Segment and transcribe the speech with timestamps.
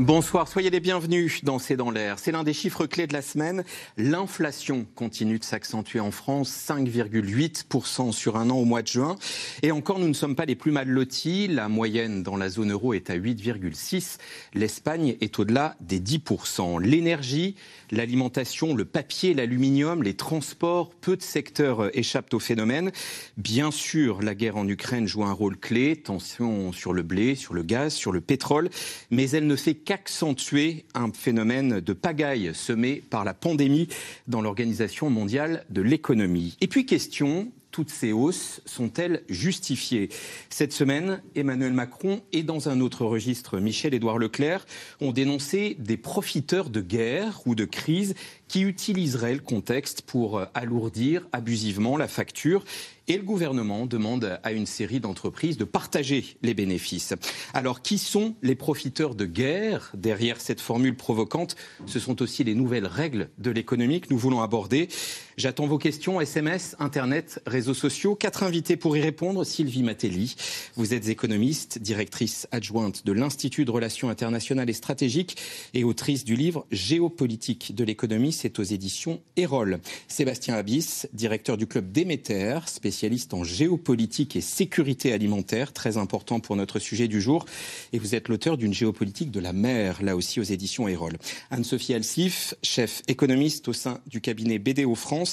[0.00, 2.18] Bonsoir, soyez les bienvenus dans C'est dans l'air.
[2.18, 3.62] C'est l'un des chiffres clés de la semaine.
[3.96, 9.14] L'inflation continue de s'accentuer en France, 5,8% sur un an au mois de juin.
[9.62, 11.46] Et encore, nous ne sommes pas les plus mal lotis.
[11.46, 14.18] La moyenne dans la zone euro est à 8,6.
[14.52, 16.82] L'Espagne est au-delà des 10%.
[16.82, 17.54] L'énergie,
[17.92, 22.90] l'alimentation, le papier, l'aluminium, les transports, peu de secteurs échappent au phénomène.
[23.36, 25.94] Bien sûr, la guerre en Ukraine joue un rôle clé.
[25.94, 28.70] Tension sur le blé, sur le gaz, sur le pétrole.
[29.12, 33.88] Mais elle ne fait qu'accentuer un phénomène de pagaille semé par la pandémie
[34.26, 36.56] dans l'Organisation mondiale de l'économie.
[36.60, 40.08] Et puis question, toutes ces hausses sont-elles justifiées?
[40.48, 44.64] Cette semaine, Emmanuel Macron et dans un autre registre, Michel-Édouard Leclerc
[45.00, 48.14] ont dénoncé des profiteurs de guerre ou de crise
[48.46, 52.64] qui utiliseraient le contexte pour alourdir abusivement la facture
[53.08, 57.14] et le gouvernement demande à une série d'entreprises de partager les bénéfices.
[57.52, 61.56] Alors, qui sont les profiteurs de guerre derrière cette formule provocante?
[61.86, 64.88] Ce sont aussi les nouvelles règles de l'économie que nous voulons aborder.
[65.36, 68.14] J'attends vos questions, SMS, Internet, réseaux sociaux.
[68.14, 69.42] Quatre invités pour y répondre.
[69.44, 70.36] Sylvie Matelli,
[70.76, 75.36] vous êtes économiste, directrice adjointe de l'Institut de Relations internationales et stratégiques
[75.74, 78.32] et autrice du livre Géopolitique de l'économie.
[78.32, 79.80] C'est aux éditions Erol.
[80.06, 86.54] Sébastien Abyss, directeur du club Déméter, spécialiste en géopolitique et sécurité alimentaire, très important pour
[86.54, 87.44] notre sujet du jour.
[87.92, 91.14] Et vous êtes l'auteur d'une géopolitique de la mer, là aussi aux éditions Erol.
[91.50, 95.23] Anne-Sophie Alsif, chef économiste au sein du cabinet BDO France,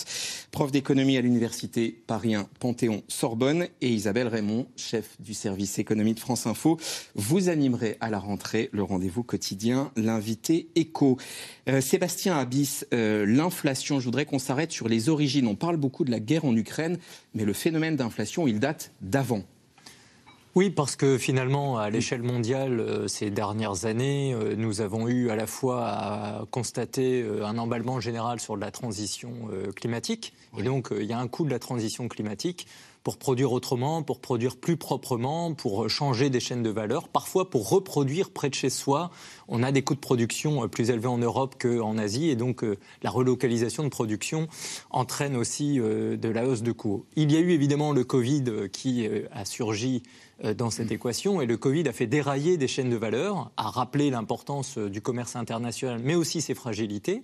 [0.51, 6.19] prof d'économie à l'université Paris 1 Panthéon-Sorbonne, et Isabelle Raymond, chef du service économie de
[6.19, 6.77] France Info.
[7.15, 11.17] Vous animerez à la rentrée le rendez-vous quotidien, l'invité éco.
[11.69, 15.47] Euh, Sébastien Abyss, euh, l'inflation, je voudrais qu'on s'arrête sur les origines.
[15.47, 16.97] On parle beaucoup de la guerre en Ukraine,
[17.33, 19.43] mais le phénomène d'inflation, il date d'avant.
[20.53, 25.35] Oui, parce que finalement, à l'échelle mondiale, euh, ces dernières années, nous avons eu à
[25.35, 29.31] la fois à constater un emballement général sur la transition
[29.75, 30.33] climatique.
[30.57, 32.67] Et donc, il y a un coût de la transition climatique
[33.03, 37.69] pour produire autrement, pour produire plus proprement, pour changer des chaînes de valeur, parfois pour
[37.69, 39.09] reproduire près de chez soi.
[39.47, 42.63] On a des coûts de production euh, plus élevés en Europe qu'en Asie et donc
[42.63, 44.47] euh, la relocalisation de production
[44.91, 47.05] entraîne aussi euh, de la hausse de coûts.
[47.15, 50.03] Il y a eu évidemment le Covid qui a surgi
[50.57, 54.09] dans cette équation et le Covid a fait dérailler des chaînes de valeur, a rappelé
[54.09, 57.23] l'importance du commerce international mais aussi ses fragilités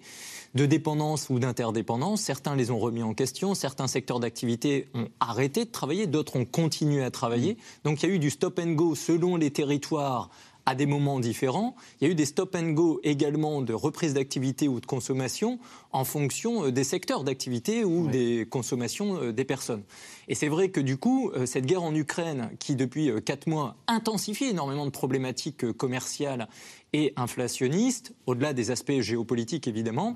[0.55, 2.22] de dépendance ou d'interdépendance.
[2.22, 6.45] Certains les ont remis en question, certains secteurs d'activité ont arrêté de travailler, d'autres ont
[6.45, 7.53] continué à travailler.
[7.53, 7.57] Mm.
[7.85, 10.29] Donc il y a eu du stop and go selon les territoires
[10.67, 11.75] à des moments différents.
[12.00, 15.59] Il y a eu des stop and go également de reprise d'activité ou de consommation
[15.94, 19.83] en fonction euh, des secteurs d'activité ou des consommations euh, des personnes.
[20.27, 23.77] Et c'est vrai que du coup, euh, cette guerre en Ukraine, qui depuis quatre mois
[23.88, 26.47] intensifie énormément de problématiques commerciales
[26.93, 30.15] et inflationnistes, au-delà des aspects géopolitiques évidemment,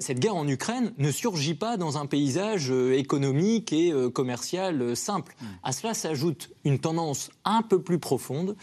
[0.00, 5.36] cette guerre en Ukraine ne surgit pas dans un paysage économique et commercial simple.
[5.62, 8.56] À cela s'ajoute une tendance un peu plus profonde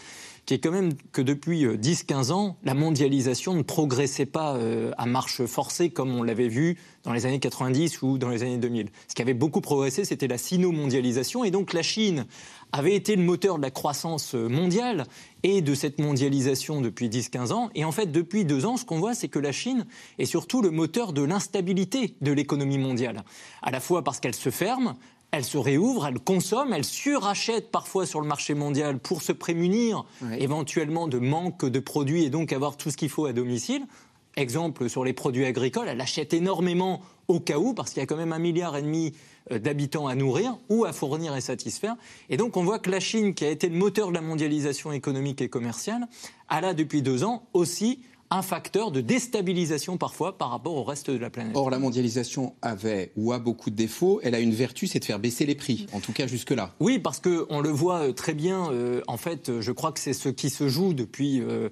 [0.48, 4.92] qui est quand même que depuis 10-15 euh, ans, la mondialisation ne progressait pas euh,
[4.96, 8.56] à marche forcée comme on l'avait vu dans les années 90 ou dans les années
[8.56, 8.88] 2000.
[9.08, 11.44] Ce qui avait beaucoup progressé, c'était la sino-mondialisation.
[11.44, 12.24] Et donc la Chine
[12.72, 15.04] avait été le moteur de la croissance euh, mondiale
[15.42, 17.68] et de cette mondialisation depuis 10-15 ans.
[17.74, 19.84] Et en fait, depuis deux ans, ce qu'on voit, c'est que la Chine
[20.18, 23.22] est surtout le moteur de l'instabilité de l'économie mondiale.
[23.60, 24.94] À la fois parce qu'elle se ferme,
[25.30, 30.04] elle se réouvre, elle consomme, elle surachète parfois sur le marché mondial pour se prémunir
[30.38, 33.86] éventuellement de manque de produits et donc avoir tout ce qu'il faut à domicile.
[34.36, 38.06] Exemple sur les produits agricoles, elle achète énormément au cas où, parce qu'il y a
[38.06, 39.12] quand même un milliard et demi
[39.50, 41.96] euh, d'habitants à nourrir ou à fournir et satisfaire.
[42.30, 44.92] Et donc on voit que la Chine, qui a été le moteur de la mondialisation
[44.92, 46.06] économique et commerciale,
[46.48, 51.10] a là depuis deux ans aussi un facteur de déstabilisation parfois par rapport au reste
[51.10, 51.56] de la planète.
[51.56, 54.20] Or, la mondialisation avait ou a beaucoup de défauts.
[54.22, 56.74] Elle a une vertu, c'est de faire baisser les prix, en tout cas jusque-là.
[56.80, 58.70] Oui, parce qu'on le voit euh, très bien.
[58.70, 61.68] Euh, en fait, je crois que c'est ce qui se joue depuis euh,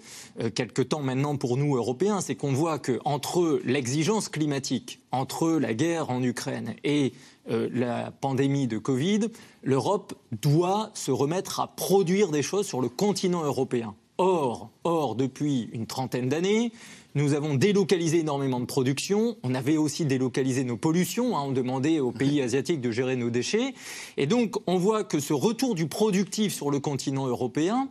[0.54, 2.20] quelque temps maintenant pour nous, Européens.
[2.20, 7.12] C'est qu'on voit qu'entre l'exigence climatique, entre la guerre en Ukraine et
[7.48, 9.20] la pandémie de Covid,
[9.62, 13.94] l'Europe doit se remettre à produire des choses sur le continent européen.
[14.18, 16.72] Or, or, depuis une trentaine d'années,
[17.14, 19.36] nous avons délocalisé énormément de production.
[19.42, 21.36] On avait aussi délocalisé nos pollutions.
[21.36, 21.44] Hein.
[21.46, 23.74] on demandait aux pays asiatiques de gérer nos déchets.
[24.16, 27.88] Et donc, on voit que ce retour du productif sur le continent européen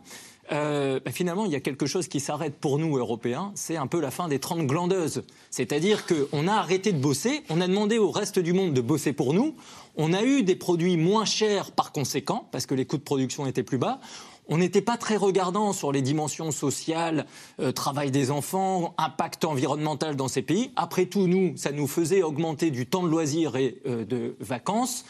[0.52, 3.86] euh, bah, finalement, il y a quelque chose qui s'arrête pour nous, Européens, c'est un
[3.86, 5.24] peu la fin des 30 glandeuses.
[5.50, 9.12] C'est-à-dire qu'on a arrêté de bosser, on a demandé au reste du monde de bosser
[9.12, 9.56] pour nous,
[9.96, 13.46] on a eu des produits moins chers par conséquent, parce que les coûts de production
[13.46, 14.00] étaient plus bas.
[14.48, 17.26] On n'était pas très regardant sur les dimensions sociales,
[17.60, 20.70] euh, travail des enfants, impact environnemental dans ces pays.
[20.76, 25.04] Après tout, nous, ça nous faisait augmenter du temps de loisirs et euh, de vacances.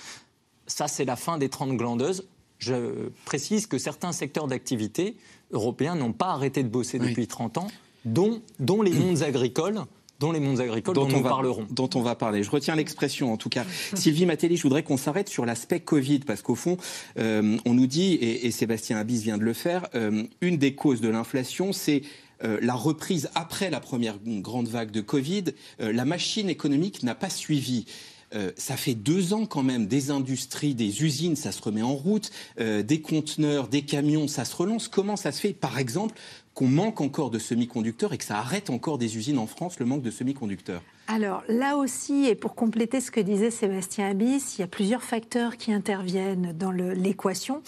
[0.67, 2.27] Ça, c'est la fin des 30 glandeuses.
[2.59, 5.17] Je précise que certains secteurs d'activité
[5.53, 7.69] européens n'ont pas arrêté de bosser depuis 30 ans,
[8.07, 9.83] dont, dont les mondes agricoles
[10.21, 11.67] dont les mondes agricoles dont, nous parlerons.
[11.71, 12.43] Dont on va parler.
[12.43, 13.65] Je retiens l'expression en tout cas.
[13.95, 16.77] Sylvie Matéli, je voudrais qu'on s'arrête sur l'aspect Covid parce qu'au fond,
[17.19, 21.01] euh, on nous dit, et, Sébastien Abyss vient de le faire, euh, une des causes
[21.01, 22.03] de l'inflation, c'est
[22.45, 25.45] euh, la reprise après la première grande vague de Covid.
[25.79, 27.87] la machine économique n'a pas suivi.
[28.35, 31.95] Euh, ça fait deux ans quand même, des industries, des usines, ça se remet en
[31.95, 32.31] route,
[32.61, 34.89] euh, des conteneurs, des camions, ça se relance.
[34.89, 36.15] Comment ça se fait, par exemple,
[36.55, 39.87] qu'on manque encore de semi-conducteurs et que ça arrête encore des usines en France, le
[39.87, 40.83] manque de semi-conducteurs?
[41.09, 45.03] Alors là aussi, et pour compléter ce que disait Sébastien Abyss, il y a plusieurs
[45.03, 47.63] facteurs qui interviennent dans l'équation.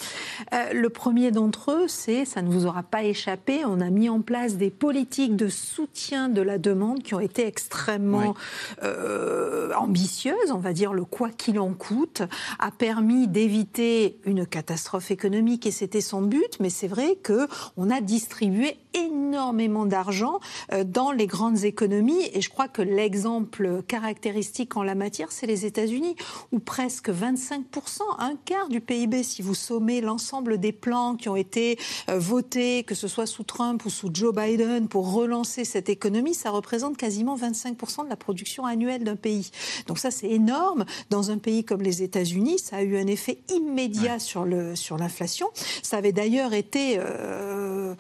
[0.53, 4.09] Euh, le premier d'entre eux, c'est, ça ne vous aura pas échappé, on a mis
[4.09, 8.35] en place des politiques de soutien de la demande qui ont été extrêmement
[8.83, 10.51] euh, ambitieuses.
[10.51, 12.23] On va dire le quoi qu'il en coûte
[12.59, 16.59] a permis d'éviter une catastrophe économique et c'était son but.
[16.59, 17.47] Mais c'est vrai que
[17.77, 20.41] on a distribué énormément d'argent
[20.73, 25.31] euh, dans les grandes économies et je crois que l'exemple exemple caractéristique en la matière,
[25.33, 26.17] c'est les États-Unis,
[26.51, 31.37] où presque 25%, un quart du PIB, si vous sommez l'ensemble des plans qui ont
[31.37, 31.79] été
[32.09, 36.33] euh, votés, que ce soit sous Trump ou sous Joe Biden, pour relancer cette économie,
[36.33, 39.51] ça représente quasiment 25% de la production annuelle d'un pays.
[39.87, 40.87] Donc ça, c'est énorme.
[41.11, 44.97] Dans un pays comme les États-Unis, ça a eu un effet immédiat sur le sur
[44.97, 45.49] l'inflation.
[45.83, 47.95] Ça avait d'ailleurs été euh,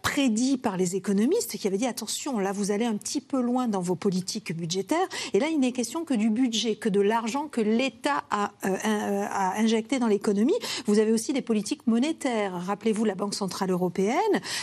[0.00, 3.68] prédit par les économistes qui avaient dit attention, là vous allez un petit peu loin
[3.68, 4.69] dans vos politiques budgétaires
[5.32, 8.68] et là, il n'est question que du budget, que de l'argent que l'État a, euh,
[8.68, 10.54] euh, a, injecté dans l'économie.
[10.86, 12.54] Vous avez aussi des politiques monétaires.
[12.66, 14.14] Rappelez-vous, la Banque Centrale Européenne,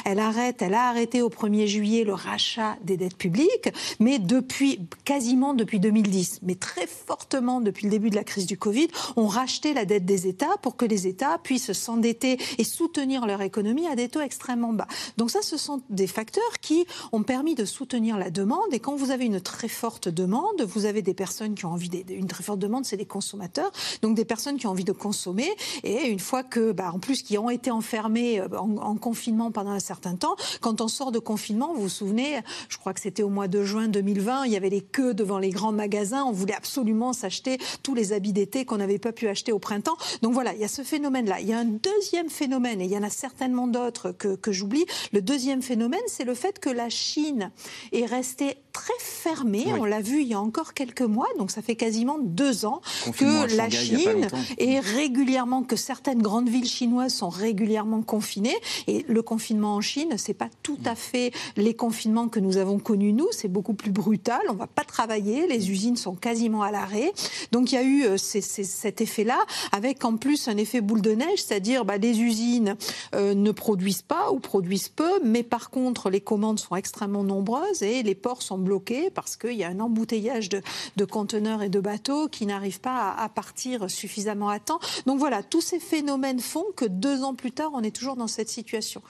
[0.05, 3.69] elle arrête, elle a arrêté au 1er juillet le rachat des dettes publiques,
[3.99, 8.57] mais depuis, quasiment depuis 2010, mais très fortement depuis le début de la crise du
[8.57, 13.25] Covid, on racheté la dette des États pour que les États puissent s'endetter et soutenir
[13.25, 14.87] leur économie à des taux extrêmement bas.
[15.17, 18.73] Donc ça, ce sont des facteurs qui ont permis de soutenir la demande.
[18.73, 20.61] Et quand vous avez une très forte demande.
[20.61, 23.71] Vous avez des personnes qui ont envie, de, une très forte demande, c'est des consommateurs.
[24.01, 25.49] Donc des personnes qui ont envie de consommer.
[25.83, 29.71] Et une fois que, bah, en plus, qui ont été enfermés euh, en, confinement pendant
[29.71, 32.39] un certain temps, quand on sort de confinement, vous vous souvenez,
[32.69, 35.39] je crois que c'était au mois de juin 2020, il y avait les queues devant
[35.39, 36.23] les grands magasins.
[36.23, 39.97] On voulait absolument s'acheter tous les habits d'été qu'on n'avait pas pu acheter au printemps.
[40.21, 41.39] Donc voilà, il y a ce phénomène-là.
[41.41, 44.51] Il y a un deuxième phénomène, et il y en a certainement d'autres que, que
[44.51, 44.85] j'oublie.
[45.11, 47.51] Le deuxième phénomène, c'est le fait que la Chine
[47.91, 51.75] est restée très fermée l'a vu il y a encore quelques mois, donc ça fait
[51.75, 52.81] quasiment deux ans
[53.17, 54.27] que la Chine
[54.59, 58.55] est régulièrement, que certaines grandes villes chinoises sont régulièrement confinées.
[58.85, 62.77] Et le confinement en Chine, c'est pas tout à fait les confinements que nous avons
[62.77, 64.41] connus nous, c'est beaucoup plus brutal.
[64.49, 67.11] On va pas travailler, les usines sont quasiment à l'arrêt.
[67.51, 69.39] Donc il y a eu euh, cet effet-là,
[69.71, 72.75] avec en plus un effet boule de neige, c'est-à-dire bah, les usines
[73.15, 77.81] euh, ne produisent pas ou produisent peu, mais par contre les commandes sont extrêmement nombreuses
[77.81, 81.79] et les ports sont bloqués parce qu'il y a un embouteillage de, conteneurs et de
[81.79, 84.79] bateaux qui n'arrivent pas à, partir suffisamment à temps.
[85.05, 88.27] Donc voilà, tous ces phénomènes font que deux ans plus tard, on est toujours dans
[88.27, 89.01] cette situation.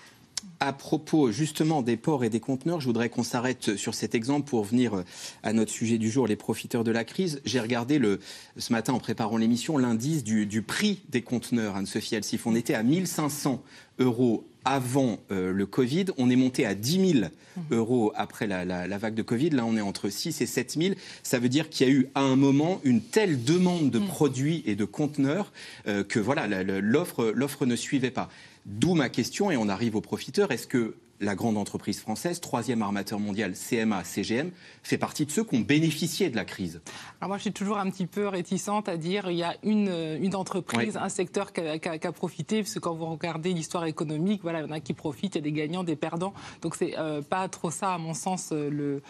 [0.60, 4.48] À propos justement des ports et des conteneurs, je voudrais qu'on s'arrête sur cet exemple
[4.48, 5.04] pour venir
[5.42, 7.42] à notre sujet du jour, les profiteurs de la crise.
[7.46, 8.20] J'ai regardé le,
[8.58, 12.46] ce matin en préparant l'émission l'indice du, prix des conteneurs, Anne-Sophie Elsif.
[12.46, 13.64] On était à 1500
[14.00, 16.06] euros avant euh, le Covid.
[16.18, 17.26] On est monté à 10 000
[17.72, 19.52] euros après la, vague de Covid.
[19.52, 20.96] Là, on est entre 6 et 7 000.
[21.24, 24.08] Ça veut dire qu'il y a eu à un moment une telle demande de mm.
[24.08, 25.54] produits et de conteneurs
[25.88, 28.30] euh, que voilà, l'offre ne suivait pas.
[28.66, 30.52] D'où ma question, et on arrive aux profiteurs.
[30.52, 34.52] Est-ce que la grande entreprise française, troisième armateur mondial, CMA, CGM,
[34.84, 36.82] fait partie de ceux qui ont bénéficié de la crise.
[37.20, 39.90] Alors moi, je suis toujours un petit peu réticente à dire il y a une,
[40.22, 44.60] une entreprise, un secteur qui a, profité, parce que quand vous regardez l'histoire économique, voilà,
[44.60, 46.34] il y en a qui profitent, il y a des gagnants, des perdants.
[46.62, 49.02] Donc c'est euh, pas trop ça, à mon sens, euh, le,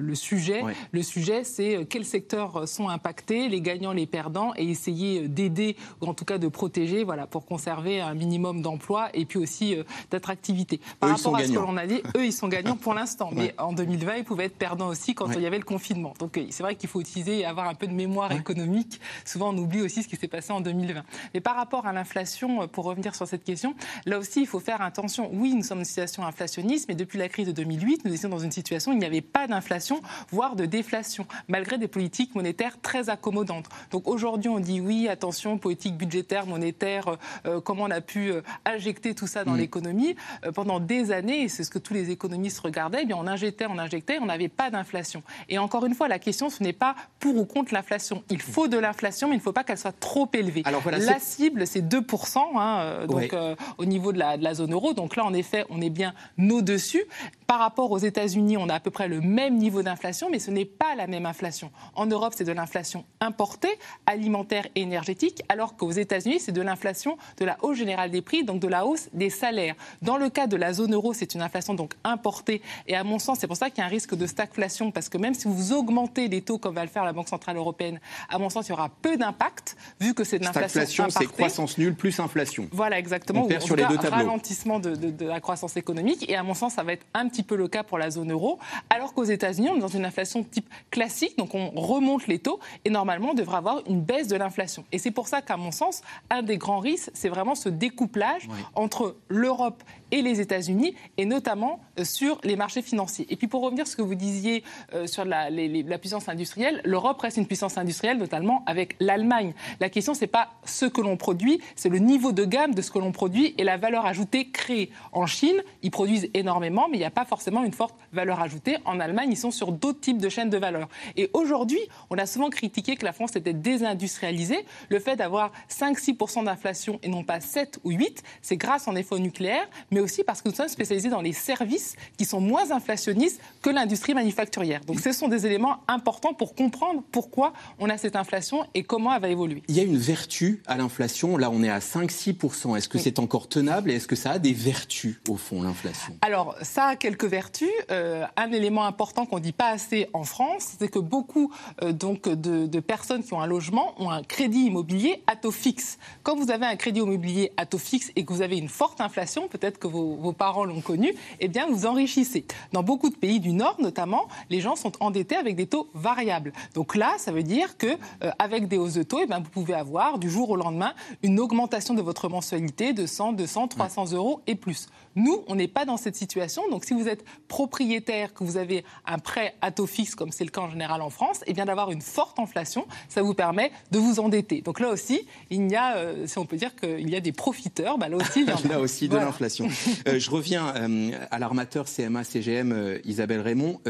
[0.00, 0.62] le, sujet.
[0.92, 5.76] Le sujet, c'est euh, quels secteurs sont impactés, les gagnants, les perdants, et essayer d'aider,
[6.00, 9.76] ou en tout cas de protéger, voilà, pour conserver un minimum d'emplois et puis aussi
[10.10, 10.80] d'attractivité.
[10.98, 13.30] Par rapport ce que l'on a dit, eux, ils sont gagnants pour l'instant.
[13.34, 16.14] Mais en 2020, ils pouvaient être perdants aussi quand il y avait le confinement.
[16.18, 19.00] Donc euh, c'est vrai qu'il faut utiliser et avoir un peu de mémoire économique.
[19.24, 21.02] Souvent, on oublie aussi ce qui s'est passé en 2020.
[21.34, 23.74] Mais par rapport à l'inflation, euh, pour revenir sur cette question,
[24.06, 25.30] là aussi, il faut faire attention.
[25.32, 28.28] Oui, nous sommes dans une situation inflationniste, mais depuis la crise de 2008, nous étions
[28.28, 32.34] dans une situation où il n'y avait pas d'inflation, voire de déflation, malgré des politiques
[32.34, 33.68] monétaires très accommodantes.
[33.90, 38.32] Donc aujourd'hui, on dit oui, attention, politique budgétaire, monétaire, euh, comment on a pu
[38.64, 39.58] injecter tout ça dans mm.
[39.58, 40.16] l'économie.
[40.54, 43.66] pendant des années, et c'est ce que tous les économistes regardaient, eh bien on injectait,
[43.68, 45.22] on injectait, on n'avait pas d'inflation.
[45.48, 48.22] Et encore une fois, la question, ce n'est pas pour ou contre l'inflation.
[48.30, 50.62] Il faut de l'inflation, mais il ne faut pas qu'elle soit trop élevée.
[50.64, 54.54] Alors la cible, c'est 2%, hein, euh, donc, euh, au niveau de la, de la,
[54.54, 54.92] zone euro.
[54.92, 57.04] Donc là, en effet, on est bien au-dessus.
[57.46, 60.50] Par rapport aux États-Unis, on a à peu près le même niveau d'inflation, mais ce
[60.50, 61.70] n'est pas la même inflation.
[61.94, 67.16] En Europe, c'est de l'inflation importée, alimentaire et énergétique, alors qu'aux États-Unis, c'est de l'inflation
[67.38, 69.74] de la hausse générale des prix, donc de la hausse des salaires.
[70.00, 72.62] Dans le cas de la zone euro, c'est une inflation donc importée.
[72.86, 75.08] Et à mon sens, c'est pour ça qu'il y a un risque de stagflation, parce
[75.08, 78.00] que même si vous augmentez les taux comme va le faire la Banque Centrale Européenne,
[78.28, 81.78] à mon sens, il y aura peu d'impact, vu que c'est de l'inflation c'est croissance
[81.78, 82.68] nulle plus inflation.
[82.72, 83.44] Voilà, exactement.
[83.44, 84.10] On perd sur les deux tableaux.
[84.10, 86.28] ralentissement de, de la croissance économique.
[86.28, 88.32] Et à mon sens, ça va être un petit peu le cas pour la zone
[88.32, 88.58] euro,
[88.90, 92.58] alors qu'aux États-Unis, on est dans une inflation type classique, donc on remonte les taux
[92.84, 94.84] et normalement on devrait avoir une baisse de l'inflation.
[94.92, 98.48] Et c'est pour ça qu'à mon sens, un des grands risques, c'est vraiment ce découplage
[98.74, 103.26] entre l'Europe et les États-Unis, et notamment euh, sur les marchés financiers.
[103.30, 104.62] Et puis pour revenir sur ce que vous disiez
[104.94, 109.54] euh, sur la, la puissance industrielle, l'Europe reste une puissance industrielle, notamment avec l'Allemagne.
[109.80, 112.90] La question, c'est pas ce que l'on produit, c'est le niveau de gamme de ce
[112.90, 114.90] que l'on produit et la valeur ajoutée créée.
[115.12, 118.76] En Chine, ils produisent énormément, mais il n'y a pas forcément une forte valeur ajoutée.
[118.84, 120.88] En Allemagne, ils sont sur d'autres types de chaînes de valeur.
[121.16, 124.64] Et aujourd'hui, on a souvent critiqué que la France était désindustrialisée.
[124.90, 129.14] Le fait d'avoir 5-6% d'inflation et non pas 7 ou 8, c'est grâce en effet
[129.14, 132.70] au nucléaire, mais aussi parce que nous sommes spécialisés dans les services qui sont moins
[132.70, 134.80] inflationnistes que l'industrie manufacturière.
[134.84, 139.14] Donc ce sont des éléments importants pour comprendre pourquoi on a cette inflation et comment
[139.14, 139.62] elle va évoluer.
[139.68, 141.36] Il y a une vertu à l'inflation.
[141.36, 142.76] Là, on est à 5-6%.
[142.76, 146.16] Est-ce que c'est encore tenable et est-ce que ça a des vertus, au fond, l'inflation?
[146.20, 147.70] Alors, ça a quelques vertus.
[147.90, 151.92] Euh, un élément important qu'on ne dit pas assez en France, c'est que beaucoup euh,
[151.92, 155.98] donc, de, personnes qui ont un logement ont un crédit immobilier à taux fixe.
[156.22, 159.00] Quand vous avez un crédit immobilier à taux fixe et que vous avez une forte
[159.00, 162.44] inflation, peut-être que vos, parents l'ont connu, eh bien, vous enrichissez.
[162.72, 166.52] Dans beaucoup de pays du Nord, notamment, les gens sont endettés avec des taux variables.
[166.74, 167.86] Donc là, ça veut dire que
[168.24, 170.94] euh, avec des hausses de taux, eh bien, vous pouvez avoir du jour au lendemain
[171.22, 174.88] une augmentation de votre mensualité de 100, 200, 300 euros et plus.
[175.16, 176.62] Nous, on n'est pas dans cette situation.
[176.70, 180.44] Donc, si vous êtes propriétaire, que vous avez un prêt à taux fixe, comme c'est
[180.44, 183.34] le cas en général en France, et eh bien d'avoir une forte inflation, ça vous
[183.34, 184.60] permet de vous endetter.
[184.62, 187.32] Donc là aussi, il y a, euh, si on peut dire qu'il y a des
[187.32, 188.68] profiteurs, bah là aussi, il y en a.
[188.68, 189.68] là aussi de l'inflation.
[190.08, 193.80] Euh, je reviens euh, à l'armateur CMA-CGM Isabelle Raymond.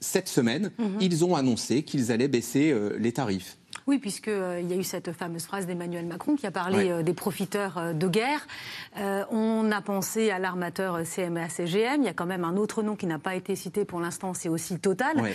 [0.00, 0.98] cette semaine, mhm.
[1.00, 3.56] ils ont annoncé qu'ils allaient baisser les tarifs.
[3.86, 7.02] Oui, puisqu'il euh, y a eu cette fameuse phrase d'Emmanuel Macron qui a parlé euh,
[7.02, 8.46] des profiteurs euh, de guerre.
[9.30, 12.00] on a pensé à l'armateur CMA-CGM.
[12.00, 14.32] Il y a quand même un autre nom qui n'a pas été cité pour l'instant,
[14.32, 15.32] c'est aussi Total,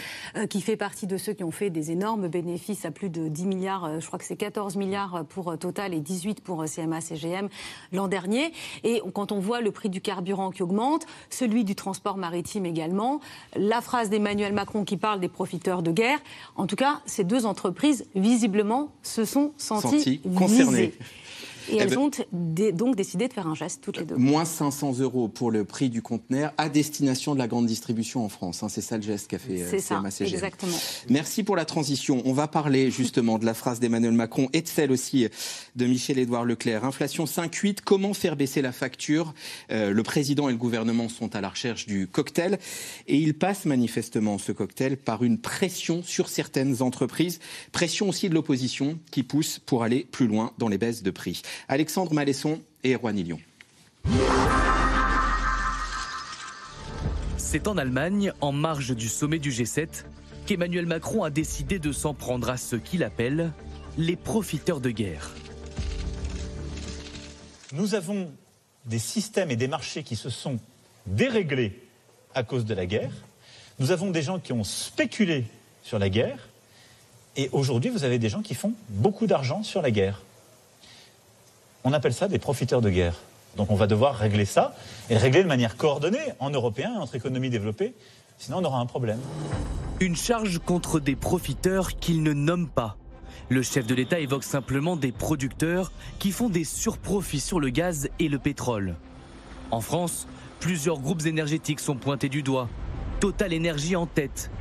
[0.50, 3.46] qui fait partie de ceux qui ont fait des énormes bénéfices à plus de 10
[3.46, 7.50] milliards, je crois que c'est 14 milliards pour Total et 18 pour CMA-CGM
[7.91, 8.53] l'an dernier.
[8.84, 13.20] Et quand on voit le prix du carburant qui augmente, celui du transport maritime également,
[13.56, 16.20] la phrase d'Emmanuel Macron qui parle des profiteurs de guerre,
[16.56, 20.93] en tout cas, ces deux entreprises visent visiblement se sont sentis, concernés.
[21.71, 24.15] Et elles eh ben, ont donc décidé de faire un geste, toutes les deux.
[24.15, 28.29] Moins 500 euros pour le prix du conteneur à destination de la grande distribution en
[28.29, 28.63] France.
[28.63, 28.69] Hein.
[28.69, 30.77] c'est ça le geste qu'a fait euh, ça, exactement.
[31.09, 32.21] Merci pour la transition.
[32.25, 35.27] On va parler justement de la phrase d'Emmanuel Macron et de celle aussi
[35.75, 36.85] de Michel-Édouard Leclerc.
[36.85, 39.33] Inflation 5,8, comment faire baisser la facture?
[39.71, 42.59] Euh, Le président et le gouvernement sont à la recherche du cocktail
[43.07, 47.39] et il passe manifestement ce cocktail par une pression sur certaines entreprises,
[47.71, 51.41] pression aussi de l'opposition qui pousse pour aller plus loin dans les baisses de prix.
[51.67, 53.39] Alexandre Malesson et Erwan Lyon.
[57.37, 60.05] C'est en Allemagne, en marge du sommet du G7,
[60.45, 63.51] qu'Emmanuel Macron a décidé de s'en prendre à ce qu'il appelle
[63.97, 65.31] les profiteurs de guerre.
[67.73, 68.31] Nous avons
[68.85, 70.59] des systèmes et des marchés qui se sont
[71.05, 71.79] déréglés
[72.33, 73.11] à cause de la guerre.
[73.79, 75.45] Nous avons des gens qui ont spéculé
[75.83, 76.49] sur la guerre.
[77.35, 80.21] Et aujourd'hui, vous avez des gens qui font beaucoup d'argent sur la guerre.
[81.83, 83.15] On appelle ça des profiteurs de guerre.
[83.57, 84.75] Donc on va devoir régler ça,
[85.09, 87.93] et régler de manière coordonnée, en européen, entre économies développées,
[88.38, 89.19] sinon on aura un problème.
[90.00, 92.95] Une charge contre des profiteurs qu'il ne nomme pas.
[93.50, 98.07] Le chef de l'État évoque simplement des producteurs qui font des surprofits sur le gaz
[98.19, 98.95] et le pétrole.
[99.71, 100.27] En France,
[100.59, 102.69] plusieurs groupes énergétiques sont pointés du doigt.
[103.19, 104.51] Total Énergie en tête.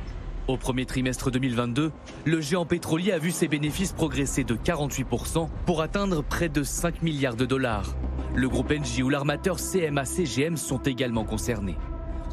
[0.49, 1.91] Au premier trimestre 2022,
[2.25, 7.03] le géant pétrolier a vu ses bénéfices progresser de 48% pour atteindre près de 5
[7.03, 7.95] milliards de dollars.
[8.33, 11.77] Le groupe Engie ou l'armateur CMA-CGM sont également concernés.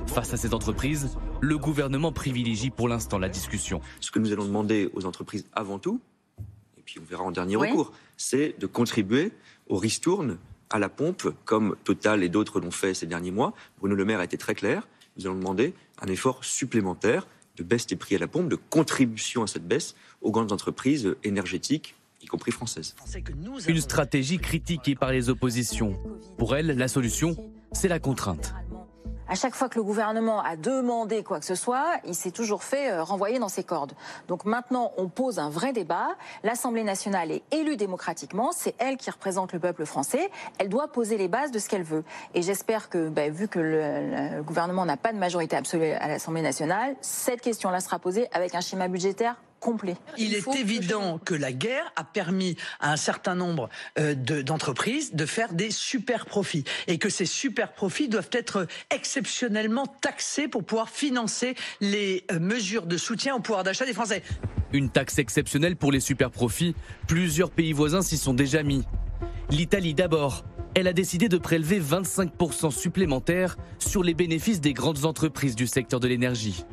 [0.07, 3.83] Face à ces entreprises, le gouvernement privilégie pour l'instant la discussion.
[4.01, 6.01] Ce que nous allons demander aux entreprises avant tout,
[6.79, 9.31] et puis on verra en dernier recours, c'est de contribuer
[9.69, 10.39] au ristourne
[10.71, 13.53] à la pompe, comme Total et d'autres l'ont fait ces derniers mois.
[13.79, 14.89] Bruno Le Maire a été très clair.
[15.19, 17.27] Nous allons demander un effort supplémentaire
[17.57, 21.17] de baisse des prix à la pompe, de contribution à cette baisse aux grandes entreprises
[21.25, 22.95] énergétiques, y compris françaises.
[23.69, 25.99] Une stratégie critiquée par les oppositions.
[26.39, 27.37] Pour elle, la solution,
[27.73, 28.55] c'est la contrainte
[29.29, 32.63] à chaque fois que le gouvernement a demandé quoi que ce soit, il s'est toujours
[32.63, 33.93] fait euh, renvoyer dans ses cordes.
[34.29, 36.09] Donc maintenant, on pose un vrai débat.
[36.45, 40.31] L'Assemblée nationale est élue démocratiquement, c'est elle qui représente le peuple français.
[40.59, 42.05] Elle doit poser les bases de ce qu'elle veut.
[42.35, 46.09] Et j'espère que, ben, vu que le, le gouvernement n'a pas de majorité absolue à
[46.09, 49.37] l'Assemblée nationale, cette question-là sera posée avec un schéma budgétaire
[50.19, 51.35] il, est évident que...
[51.35, 56.65] la guerre a permis à un certain nombre euh, d'entreprises de, faire des super profits
[56.87, 62.87] et que ces super profits doivent être exceptionnellement taxés pour pouvoir financer les euh, mesures
[62.87, 64.23] de soutien au pouvoir d'achat des Français.
[64.73, 66.75] Une taxe exceptionnelle pour les super profits,
[67.07, 68.85] plusieurs pays voisins s'y sont déjà mis.
[69.51, 70.45] L'Italie d'abord.
[70.75, 76.01] Elle a décidé de prélever 25% supplémentaires sur les bénéfices des grandes entreprises du secteur
[76.01, 76.67] de l'énergie.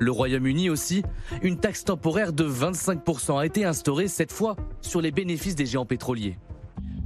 [0.00, 1.02] Le Royaume-Uni aussi,
[1.42, 5.86] une taxe temporaire de 25% a été instaurée cette fois sur les bénéfices des géants
[5.86, 6.38] pétroliers.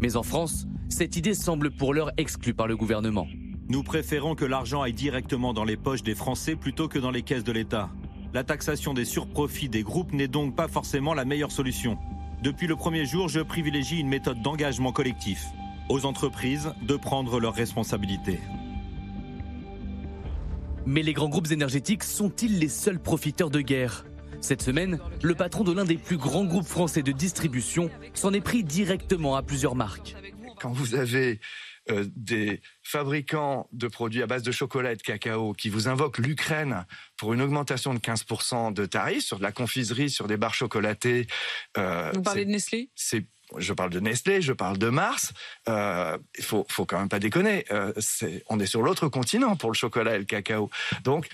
[0.01, 3.27] Mais en France, cette idée semble pour l'heure exclue par le gouvernement.
[3.69, 7.23] Nous préférons que l'argent aille directement dans les poches des Français plutôt que dans les
[7.23, 7.89] caisses de l'État.
[8.35, 11.97] La taxation des surprofits des groupes n'est donc pas forcément la meilleure solution.
[12.43, 15.47] Depuis le premier jour, je privilégie une méthode d'engagement collectif.
[15.89, 18.41] Aux entreprises de prendre leurs responsabilités.
[20.87, 24.05] Mais les grands groupes énergétiques sont-ils les seuls profiteurs de guerre?
[24.41, 28.41] Cette semaine, le patron de l'un des plus grands groupes français de distribution s'en est
[28.41, 30.17] pris directement à plusieurs marques.
[30.59, 31.39] Quand vous avez
[31.91, 36.19] euh, des fabricants de produits à base de chocolat et de cacao qui vous invoquent
[36.19, 36.87] l'Ukraine
[37.17, 41.29] pour une augmentation de 15% de tarifs sur de la confiserie, sur des barres chocolatées.
[41.79, 42.91] Euh, vous parlez de Nestlé?
[42.97, 43.27] C'est
[43.59, 45.33] je parle de Nestlé, je parle de Mars.
[45.69, 47.65] Euh, il faut, faut quand même pas déconner.
[47.71, 47.93] Euh,
[48.49, 50.71] on est sur l'autre continent pour le chocolat et le cacao.
[51.05, 51.29] Donc,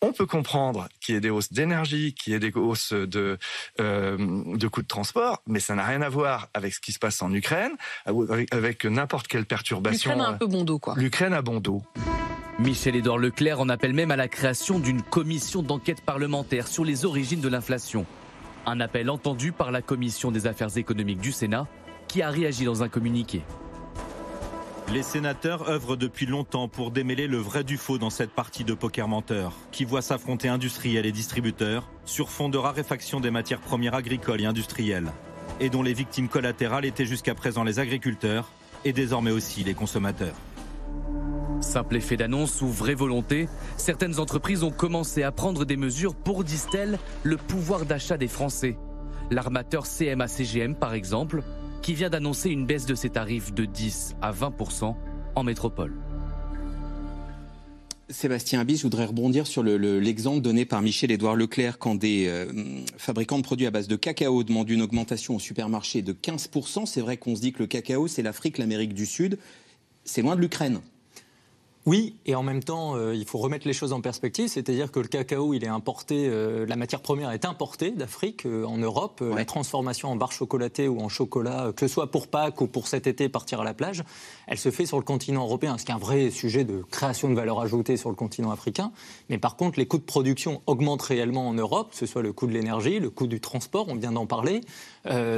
[0.00, 3.36] on peut comprendre qu'il y ait des hausses d'énergie, qu'il y ait des hausses de,
[3.80, 4.16] euh,
[4.56, 7.20] de coûts de transport, mais ça n'a rien à voir avec ce qui se passe
[7.20, 7.72] en Ukraine,
[8.52, 10.12] avec, n'importe quelle perturbation.
[10.12, 10.94] L'Ukraine a un peu bon dos, quoi.
[10.96, 11.82] L'Ukraine a bon dos.
[12.60, 17.40] Michel-Édouard Leclerc en appelle même à la création d'une commission d'enquête parlementaire sur les origines
[17.40, 18.04] de l'inflation.
[18.70, 21.66] Un appel entendu par la Commission des affaires économiques du Sénat,
[22.06, 23.40] qui a réagi dans un communiqué.
[24.92, 28.74] Les sénateurs œuvrent depuis longtemps pour démêler le vrai du faux dans cette partie de
[28.74, 33.94] poker menteur, qui voit s'affronter industriels et distributeurs sur fond de raréfaction des matières premières
[33.94, 35.12] agricoles et industrielles,
[35.60, 38.50] et dont les victimes collatérales étaient jusqu'à présent les agriculteurs
[38.84, 40.36] et désormais aussi les consommateurs.
[41.60, 46.44] Simple effet d'annonce ou vraie volonté, certaines entreprises ont commencé à prendre des mesures pour,
[46.44, 48.76] disent-elles, le pouvoir d'achat des Français.
[49.30, 51.42] L'armateur CMA-CGM, par exemple,
[51.82, 54.94] qui vient d'annoncer une baisse de ses tarifs de 10 à 20%
[55.34, 55.94] en métropole.
[58.10, 62.46] Sébastien Abyss, je voudrais rebondir sur l'exemple donné par Michel-Édouard Leclerc quand des euh,
[62.96, 66.86] fabricants de produits à base de cacao demandent une augmentation au supermarché de 15%.
[66.86, 69.38] C'est vrai qu'on se dit que le cacao, c'est l'Afrique, l'Amérique du Sud.
[70.04, 70.80] C'est loin de l'Ukraine.
[71.88, 75.00] Oui, et en même temps, euh, il faut remettre les choses en perspective, c'est-à-dire que
[75.00, 79.24] le cacao, il est importé, euh, la matière première est importée d'Afrique euh, en Europe.
[79.34, 82.88] La transformation en barre chocolatée ou en chocolat, que ce soit pour Pâques ou pour
[82.88, 84.04] cet été partir à la plage,
[84.48, 87.30] elle se fait sur le continent européen, ce qui est un vrai sujet de création
[87.30, 88.92] de valeur ajoutée sur le continent africain.
[89.30, 92.34] Mais par contre, les coûts de production augmentent réellement en Europe, que ce soit le
[92.34, 94.60] coût de l'énergie, le coût du transport, on vient d'en parler.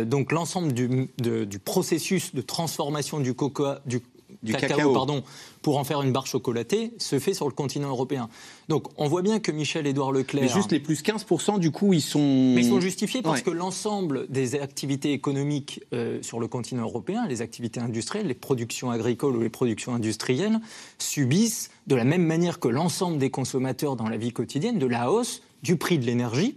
[0.04, 4.00] donc l'ensemble du, du, processus de transformation du, cocoa, du
[4.42, 5.22] du cacao, pardon,
[5.62, 8.28] pour en faire une barre chocolatée se fait sur le continent européen.
[8.68, 10.42] Donc on voit bien que Michel-Édouard Leclerc...
[10.42, 12.52] Mais juste les plus 15%, du coup, ils sont...
[12.54, 17.26] Mais ils sont justifiés parce que l'ensemble des activités économiques euh, sur le continent européen,
[17.26, 20.60] les activités industrielles, les productions agricoles ou les productions industrielles,
[20.98, 25.10] subissent de la même manière que l'ensemble des consommateurs dans la vie quotidienne de la
[25.10, 26.56] hausse du prix de l'énergie,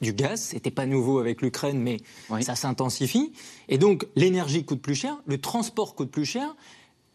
[0.00, 0.40] du gaz.
[0.40, 1.98] C'était pas nouveau avec l'Ukraine, mais
[2.42, 3.32] ça s'intensifie.
[3.68, 6.54] Et donc, l'énergie coûte plus cher, le transport coûte plus cher,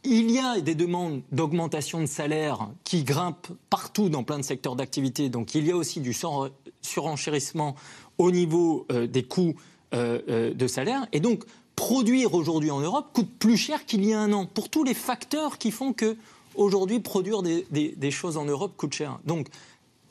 [0.03, 4.75] il y a des demandes d'augmentation de salaire qui grimpent partout dans plein de secteurs
[4.75, 5.29] d'activité.
[5.29, 6.15] Donc il y a aussi du
[6.81, 7.75] surenchérissement
[8.17, 9.55] au niveau euh, des coûts
[9.93, 11.07] euh, euh, de salaire.
[11.11, 11.43] Et donc
[11.75, 14.93] produire aujourd'hui en Europe coûte plus cher qu'il y a un an pour tous les
[14.93, 16.17] facteurs qui font que
[16.55, 19.19] aujourd'hui, produire des, choses en Europe coûte cher.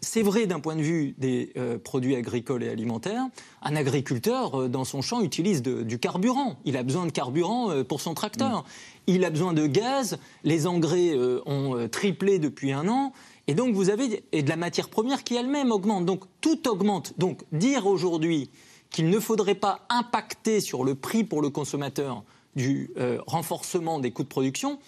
[0.02, 3.26] C'est vrai d'un point de vue des euh, produits agricoles et alimentaires.
[3.62, 6.56] Un agriculteur, euh, dans son champ, utilise du carburant.
[6.64, 8.60] Il a besoin de carburant euh, pour son tracteur.
[8.60, 8.64] Mm.
[9.08, 10.18] Il a besoin de gaz.
[10.44, 13.12] Les engrais ont triplé depuis un an.
[13.48, 16.04] Et donc, vous avez et de la matière première qui elle-même augmente.
[16.04, 17.14] Donc, tout augmente.
[17.18, 18.50] Donc, dire aujourd'hui
[18.90, 22.22] qu'il ne faudrait pas impacter sur le prix pour le consommateur
[22.54, 22.90] du
[23.26, 24.78] renforcement des coûts de production,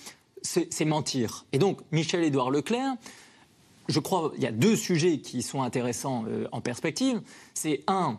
[0.42, 1.46] c'est mentir.
[1.52, 2.94] Et donc, Michel-Édouard Leclerc
[3.92, 7.20] je crois qu'il y a deux sujets qui sont intéressants euh, en perspective.
[7.54, 8.18] C'est un,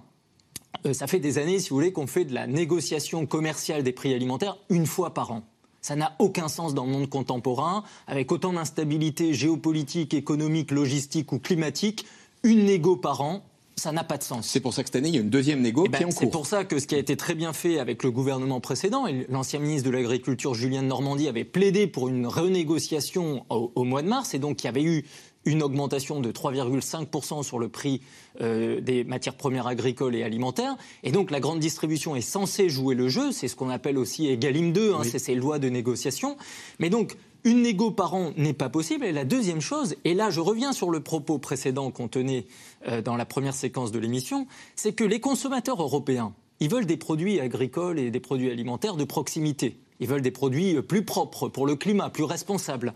[0.86, 3.92] euh, ça fait des années, si vous voulez, qu'on fait de la négociation commerciale des
[3.92, 5.44] prix alimentaires une fois par an.
[5.82, 11.40] Ça n'a aucun sens dans le monde contemporain, avec autant d'instabilité géopolitique, économique, logistique ou
[11.40, 12.06] climatique.
[12.44, 13.44] Une négo par an,
[13.76, 14.48] ça n'a pas de sens.
[14.48, 16.04] C'est pour ça que cette année, il y a une deuxième négo eh ben, qui
[16.04, 16.20] est en cours.
[16.20, 19.08] C'est pour ça que ce qui a été très bien fait avec le gouvernement précédent,
[19.08, 23.84] et l'ancien ministre de l'Agriculture, Julien de Normandie, avait plaidé pour une renégociation au, au,
[23.84, 25.06] mois de mars, et donc il y avait eu
[25.46, 28.02] une augmentation de 3,5% sur le prix
[28.42, 30.76] euh, des matières premières agricoles et alimentaires.
[31.04, 34.28] Et donc la grande distribution est censée jouer le jeu, c'est ce qu'on appelle aussi
[34.28, 36.38] Egalim 2, hein, c'est ces lois de négociation.
[36.80, 39.06] Mais donc une négo par an n'est pas possible.
[39.06, 42.46] Et la deuxième chose, et là je reviens sur le propos précédent qu'on tenait
[42.88, 46.98] euh, dans la première séquence de l'émission, c'est que les consommateurs européens, ils veulent des
[46.98, 49.78] produits agricoles et des produits alimentaires de proximité.
[50.00, 52.94] Ils veulent des produits plus propres pour le climat, plus responsables.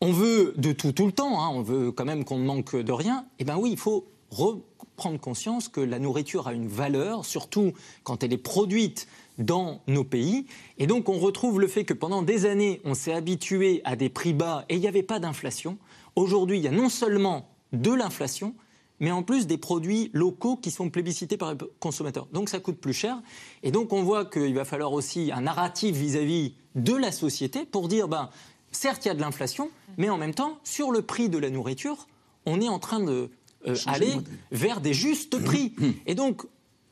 [0.00, 1.48] On veut de tout tout le temps, hein.
[1.52, 3.26] on veut quand même qu'on ne manque de rien.
[3.38, 7.72] Eh bien oui, il faut reprendre conscience que la nourriture a une valeur, surtout
[8.04, 10.46] quand elle est produite dans nos pays.
[10.78, 14.10] Et donc on retrouve le fait que pendant des années, on s'est habitué à des
[14.10, 15.78] prix bas et il n'y avait pas d'inflation.
[16.14, 18.54] Aujourd'hui, il y a non seulement de l'inflation,
[19.00, 22.28] mais en plus des produits locaux qui sont plébiscités par les consommateurs.
[22.32, 23.20] Donc ça coûte plus cher.
[23.62, 27.88] Et donc on voit qu'il va falloir aussi un narratif vis-à-vis de la société pour
[27.88, 28.30] dire, ben,
[28.76, 31.50] certes, il y a de l'inflation, mais en même temps, sur le prix de la
[31.50, 32.06] nourriture,
[32.44, 33.30] on est en train de
[33.66, 34.12] euh, aller
[34.52, 35.74] vers des justes prix.
[36.06, 36.42] Et donc,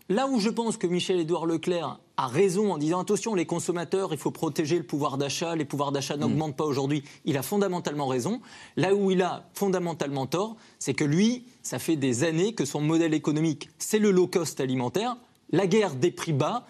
[0.09, 4.19] là où je pense que Michel-Édouard Leclerc a raison en disant attention, les consommateurs, il
[4.19, 8.41] faut protéger le pouvoir d'achat, les pouvoirs d'achat n'augmentent pas aujourd'hui, il a fondamentalement raison.
[8.77, 12.81] Là où il a fondamentalement tort, c'est que lui, ça fait des années que son
[12.81, 15.17] modèle économique, c'est le low cost alimentaire,
[15.51, 16.67] la guerre des prix bas,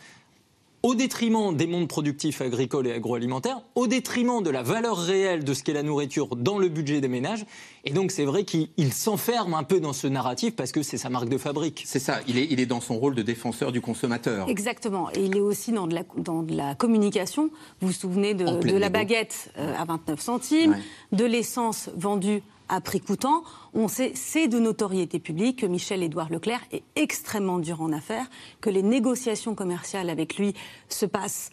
[0.85, 5.55] au détriment des mondes productifs agricoles et agroalimentaires, au détriment de la valeur réelle de
[5.55, 7.47] ce qu'est la nourriture dans le budget des ménages.
[7.85, 11.09] Et donc c'est vrai qu'il s'enferme un peu dans ce narratif parce que c'est sa
[11.09, 11.85] marque de fabrique.
[11.87, 14.47] C'est ça, il est, il est dans son rôle de défenseur du consommateur.
[14.51, 17.49] Exactement, et il est aussi dans de la, dans de la communication.
[17.81, 18.45] Vous vous souvenez de,
[18.77, 20.77] la baguette euh, à 29 centimes,
[21.13, 22.43] de l'essence vendue
[22.81, 23.45] prix coûtant.
[23.75, 28.27] On sait, c'est de notoriété publique que Michel-Édouard Leclerc est extrêmement dur en affaires,
[28.61, 30.55] que les négociations commerciales avec lui
[30.89, 31.51] se passent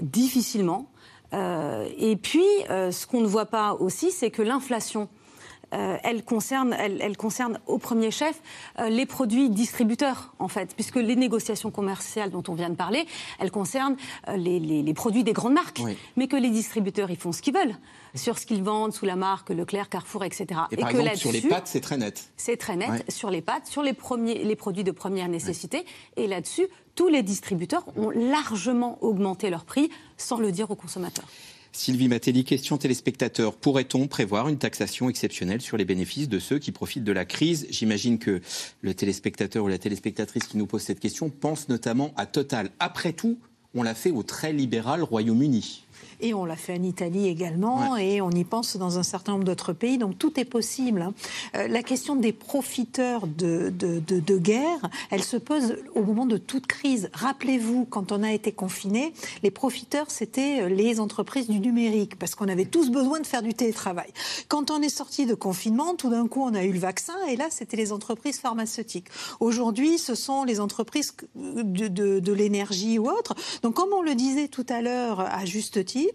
[0.00, 0.90] difficilement.
[1.32, 5.08] Euh, et puis, euh, ce qu'on ne voit pas aussi, c'est que l'inflation
[5.72, 8.40] euh, elle, concerne, elle, concerne au premier chef
[8.78, 13.06] euh, les produits distributeurs, en fait, puisque les négociations commerciales dont on vient de parler,
[13.38, 13.96] elles concernent
[14.28, 15.80] euh, les, produits des grandes marques,
[16.16, 17.76] mais que les distributeurs, ils font ce qu'ils veulent
[18.14, 20.46] sur ce qu'ils vendent sous la marque Leclerc, Carrefour, etc.
[20.70, 22.30] Et, par exemple, sur les pâtes, c'est très net.
[22.36, 25.84] C'est très net sur les pâtes, sur les, premiers, les produits de première nécessité.
[26.16, 31.26] Et là-dessus, tous les distributeurs ont largement augmenté leur prix sans le dire aux consommateurs.
[31.76, 33.56] Sylvie Matteli, question téléspectateur.
[33.56, 37.66] Pourrait-on prévoir une taxation exceptionnelle sur les bénéfices de ceux qui profitent de la crise?
[37.68, 38.40] J'imagine que
[38.80, 42.70] le téléspectateur ou la téléspectatrice qui nous pose cette question pense notamment à Total.
[42.78, 43.38] Après tout,
[43.74, 45.83] on l'a fait au très libéral Royaume-Uni.
[46.24, 49.44] Et on l'a fait en Italie également, et on y pense dans un certain nombre
[49.44, 49.98] d'autres pays.
[49.98, 51.02] Donc tout est possible.
[51.02, 51.12] Hein.
[51.54, 56.38] Euh, la question des profiteurs de, de, de, guerre, elle se pose au moment de
[56.38, 57.10] toute crise.
[57.12, 62.34] Rappelez-vous, quand on a été confiné, les profiteurs, c'était euh, les entreprises du numérique, parce
[62.34, 64.10] qu'on avait tous besoin de faire du télétravail.
[64.48, 67.36] Quand on est sorti de confinement, tout d'un coup, on a eu le vaccin, et
[67.36, 69.08] là, c'était les entreprises pharmaceutiques.
[69.40, 73.34] Aujourd'hui, ce sont les entreprises de, de, de l'énergie ou autres.
[73.62, 76.13] Donc, comme on le disait tout à l'heure, à juste titre,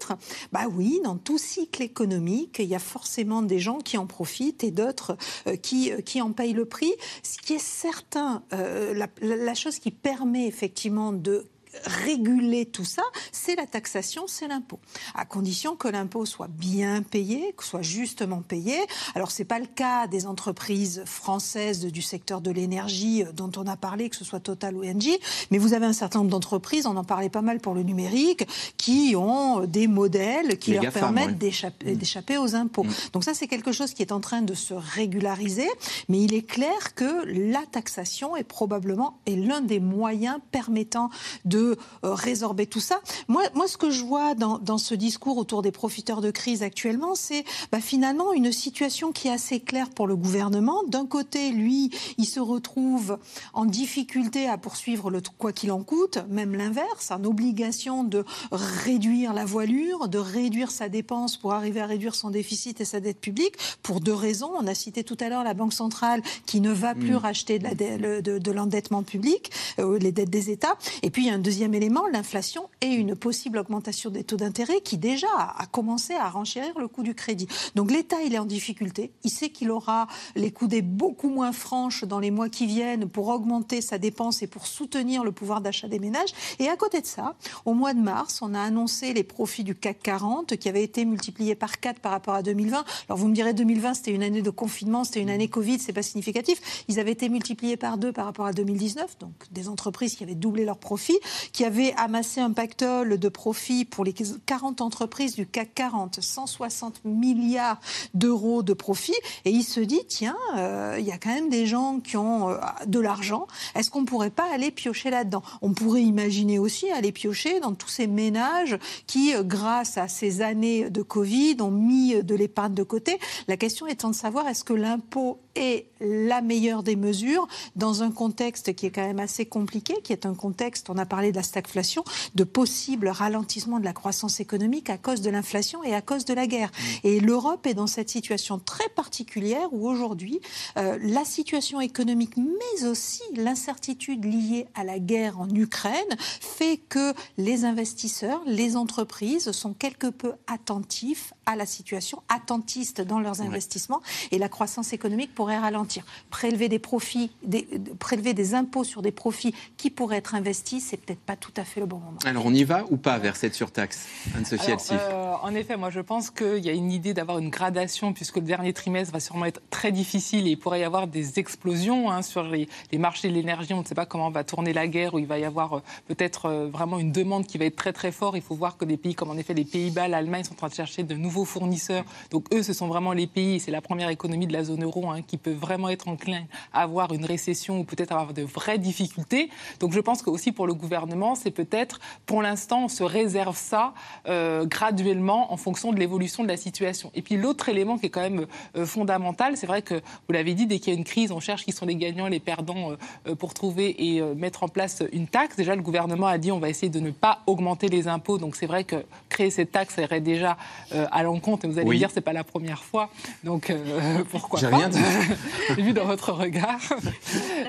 [0.51, 4.63] bah oui, dans tout cycle économique, il y a forcément des gens qui en profitent
[4.63, 6.93] et d'autres euh, qui, euh, qui en payent le prix.
[7.23, 11.45] Ce qui est certain, euh, la, la chose qui permet effectivement de
[11.85, 14.79] réguler tout ça, c'est la taxation, c'est l'impôt.
[15.15, 18.77] À condition que l'impôt soit bien payé, que soit justement payé.
[19.15, 23.67] Alors, c'est pas le cas des entreprises françaises du secteur de l'énergie euh, dont on
[23.67, 25.17] a parlé, que ce soit Total ou Engie,
[25.51, 28.47] mais vous avez un certain nombre d'entreprises, on en parlait pas mal pour le numérique,
[28.77, 31.95] qui ont des modèles qui leur permettent mm.
[31.95, 32.83] d'échapper aux impôts.
[32.83, 32.91] Mm.
[33.13, 35.69] Donc ça, c'est quelque chose qui est en train de se régulariser,
[36.07, 41.09] mais il est clair que la taxation est probablement est l'un des moyens permettant
[41.45, 43.01] de de résorber tout ça.
[43.27, 46.63] Moi, moi, ce que je vois dans, dans ce discours autour des profiteurs de crise
[46.63, 50.83] actuellement, c'est bah, finalement une situation qui est assez claire pour le gouvernement.
[50.87, 53.17] D'un côté, lui, il se retrouve
[53.53, 59.33] en difficulté à poursuivre le quoi qu'il en coûte, même l'inverse, en obligation de réduire
[59.33, 63.19] la voilure, de réduire sa dépense pour arriver à réduire son déficit et sa dette
[63.19, 64.51] publique, pour deux raisons.
[64.57, 67.17] On a cité tout à l'heure la Banque centrale qui ne va plus mm.
[67.17, 70.77] racheter de l'endettement public, euh, les dettes des États.
[71.03, 74.37] Et puis il y a un deuxième élément, l'inflation et une possible augmentation des taux
[74.37, 77.47] d'intérêt qui déjà a commencé à renchérir le coût du crédit.
[77.73, 79.13] Donc l'État, il est en difficulté.
[79.23, 83.29] Il sait qu'il aura les coudées beaucoup moins franches dans les mois qui viennent pour
[83.29, 86.29] augmenter sa dépense et pour soutenir le pouvoir d'achat des ménages.
[86.59, 87.33] Et à côté de ça,
[87.65, 91.03] au mois de mars, on a annoncé les profits du CAC 40 qui avaient été
[91.03, 92.85] multipliés par 4 par rapport à 2020.
[93.07, 95.93] Alors vous me direz 2020, c'était une année de confinement, c'était une année Covid, c'est
[95.93, 96.85] pas significatif.
[96.89, 100.35] Ils avaient été multipliés par 2 par rapport à 2019, donc des entreprises qui avaient
[100.35, 101.17] doublé leurs profits,
[101.51, 107.05] qui avaient amassé un pactole de profits pour les 40 entreprises du CAC 40, 160
[107.05, 107.79] milliards
[108.13, 109.15] d'euros de profits.
[109.45, 112.49] Et il se dit, tiens, euh, il y a quand même des gens qui ont
[112.49, 113.47] euh, de l'argent.
[113.75, 115.43] Est-ce qu'on ne pourrait pas aller piocher là-dedans?
[115.61, 120.41] On pourrait imaginer aussi aller piocher dans tous ces ménages qui, euh, grâce à ces
[120.41, 123.19] années de Covid, ont mis de l'épargne de côté.
[123.47, 128.11] La question étant de savoir est-ce que l'impôt est la meilleure des mesures dans un
[128.11, 131.37] contexte qui est quand même assez compliqué, qui est un contexte, on a parlé de
[131.37, 132.03] la stagflation,
[132.35, 136.33] de possible ralentissement de la croissance économique à cause de l'inflation et à cause de
[136.33, 136.69] la guerre.
[136.69, 137.07] Mmh.
[137.07, 140.39] Et l'Europe est dans cette situation très particulière où aujourd'hui,
[140.77, 147.13] euh, la situation économique, mais aussi l'incertitude liée à la guerre en Ukraine, fait que
[147.37, 154.01] les investisseurs, les entreprises sont quelque peu attentifs à la situation, attentistes dans leurs investissements,
[154.29, 156.05] et la croissance économique pourrait ralentir.
[156.29, 160.97] Prélever des profits, des, prélever des impôts sur des profits qui pourraient être investis, c'est
[160.97, 162.19] peut-être pas tout à fait le bon moment.
[162.23, 166.01] Alors on y va ou pas vers cette surtaxe, Anne-Sophie euh, En effet, moi je
[166.01, 169.45] pense qu'il y a une idée d'avoir une gradation, puisque le dernier trimestre va sûrement
[169.45, 172.67] être très difficile et il pourrait y avoir des explosions hein, sur les,
[172.99, 173.73] marchés de l'énergie.
[173.73, 175.81] On ne sait pas comment va tourner la guerre, où il va y avoir euh,
[176.07, 178.35] peut-être euh, vraiment une demande qui va être très très forte.
[178.35, 180.67] Il faut voir que des pays comme en effet les Pays-Bas, l'Allemagne sont en train
[180.67, 182.03] de chercher de nouveaux fournisseurs.
[182.31, 185.09] Donc eux, ce sont vraiment les pays, c'est la première économie de la zone euro
[185.09, 188.77] hein, qui peut vraiment être enclin à avoir une récession ou peut-être avoir de vraies
[188.77, 189.49] difficultés.
[189.79, 193.57] Donc je pense que aussi pour le gouvernement, c'est peut-être, pour l'instant, on se réserve
[193.57, 193.93] ça
[194.27, 197.11] euh, graduellement en fonction de l'évolution de la situation.
[197.15, 200.53] Et puis l'autre élément qui est quand même euh, fondamental, c'est vrai que vous l'avez
[200.53, 202.91] dit, dès qu'il y a une crise, on cherche qui sont les gagnants, les perdants
[203.27, 205.55] euh, pour trouver et mettre en place une taxe.
[205.55, 208.37] Déjà, le gouvernement a dit on va essayer de ne pas augmenter les impôts.
[208.37, 208.97] Donc c'est vrai que
[209.29, 210.57] créer cette taxe irait déjà
[210.91, 211.65] à l'encontre.
[211.65, 213.09] Et vous allez dire c'est pas la première fois.
[213.43, 213.73] Donc
[214.31, 214.89] pourquoi pas rien
[215.77, 216.81] vu dans votre regard.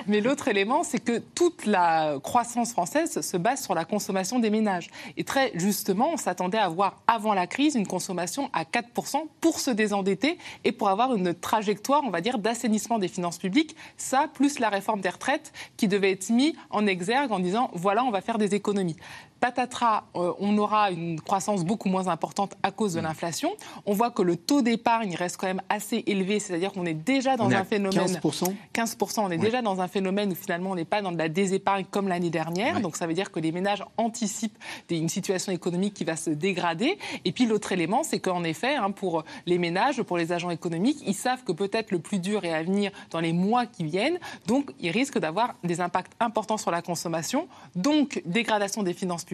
[0.06, 4.50] Mais l'autre élément, c'est que toute la croissance française se base sur la consommation des
[4.50, 4.88] ménages.
[5.16, 9.60] Et très justement, on s'attendait à voir avant la crise une consommation à 4% pour
[9.60, 13.76] se désendetter et pour avoir une trajectoire, on va dire, d'assainissement des finances publiques.
[13.96, 18.04] Ça, plus la réforme des retraites qui devait être mise en exergue en disant voilà,
[18.04, 18.96] on va faire des économies
[19.40, 23.04] patatras, euh, on aura une croissance beaucoup moins importante à cause de mm.
[23.04, 23.50] l'inflation.
[23.86, 27.36] On voit que le taux d'épargne reste quand même assez élevé, c'est-à-dire qu'on est déjà
[27.36, 28.06] dans un phénomène.
[28.06, 28.54] 15%.
[28.74, 31.28] 15%, on est déjà dans un phénomène où finalement on n'est pas dans de la
[31.28, 32.80] désépargne comme l'année dernière.
[32.80, 34.58] Donc ça veut dire que les ménages anticipent
[34.90, 36.98] une situation économique qui va se dégrader.
[37.24, 40.98] Et puis l'autre élément, c'est qu'en effet, hein, pour les ménages, pour les agents économiques,
[41.06, 44.18] ils savent que peut-être le plus dur est à venir dans les mois qui viennent.
[44.46, 49.24] Donc ils risquent d'avoir des impacts importants sur la consommation, donc dégradation des finances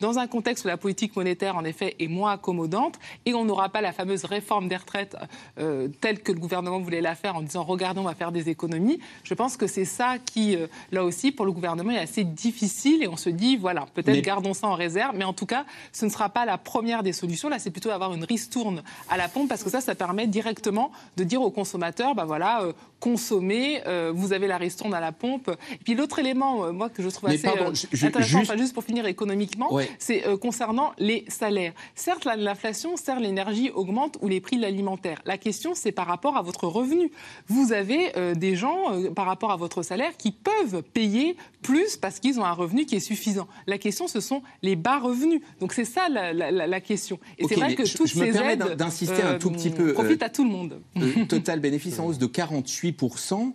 [0.00, 3.68] dans un contexte où la politique monétaire, en effet, est moins accommodante, et on n'aura
[3.68, 5.16] pas la fameuse réforme des retraites
[5.58, 8.48] euh, telle que le gouvernement voulait la faire en disant regardez, on va faire des
[8.48, 9.00] économies.
[9.24, 13.02] Je pense que c'est ça qui, euh, là aussi, pour le gouvernement, est assez difficile,
[13.02, 16.04] et on se dit voilà, peut-être gardons ça en réserve, mais en tout cas, ce
[16.04, 17.48] ne sera pas la première des solutions.
[17.48, 20.90] Là, c'est plutôt avoir une ristourne à la pompe, parce que ça, ça permet directement
[21.16, 25.50] de dire aux consommateurs bah voilà, euh, consommez, vous avez la ristourne à la pompe.
[25.72, 28.56] Et puis l'autre élément, moi, que je trouve assez intéressant, juste...
[28.56, 31.72] juste pour finir économiquement, c'est euh, concernant les salaires.
[31.94, 35.22] Certes, l'inflation, certes, l'énergie augmente ou les prix de l'alimentaire.
[35.24, 37.10] La question, c'est par rapport à votre revenu.
[37.48, 41.96] Vous avez euh, des gens, euh, par rapport à votre salaire, qui peuvent payer plus
[41.96, 43.48] parce qu'ils ont un revenu qui est suffisant.
[43.66, 45.40] La question, ce sont les bas revenus.
[45.60, 47.18] Donc c'est ça la, question.
[47.38, 49.92] Et c'est vrai que toutes je, me permets d'insister un tout petit peu.
[49.92, 50.80] Profite à tout le monde.
[51.28, 53.52] total bénéfice en hausse de 48%.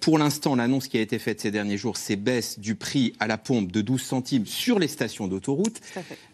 [0.00, 3.26] pour l'instant, l'annonce qui a été faite ces derniers jours, c'est baisse du prix à
[3.26, 5.80] la pompe de 12 centimes sur les stations d'autoroute.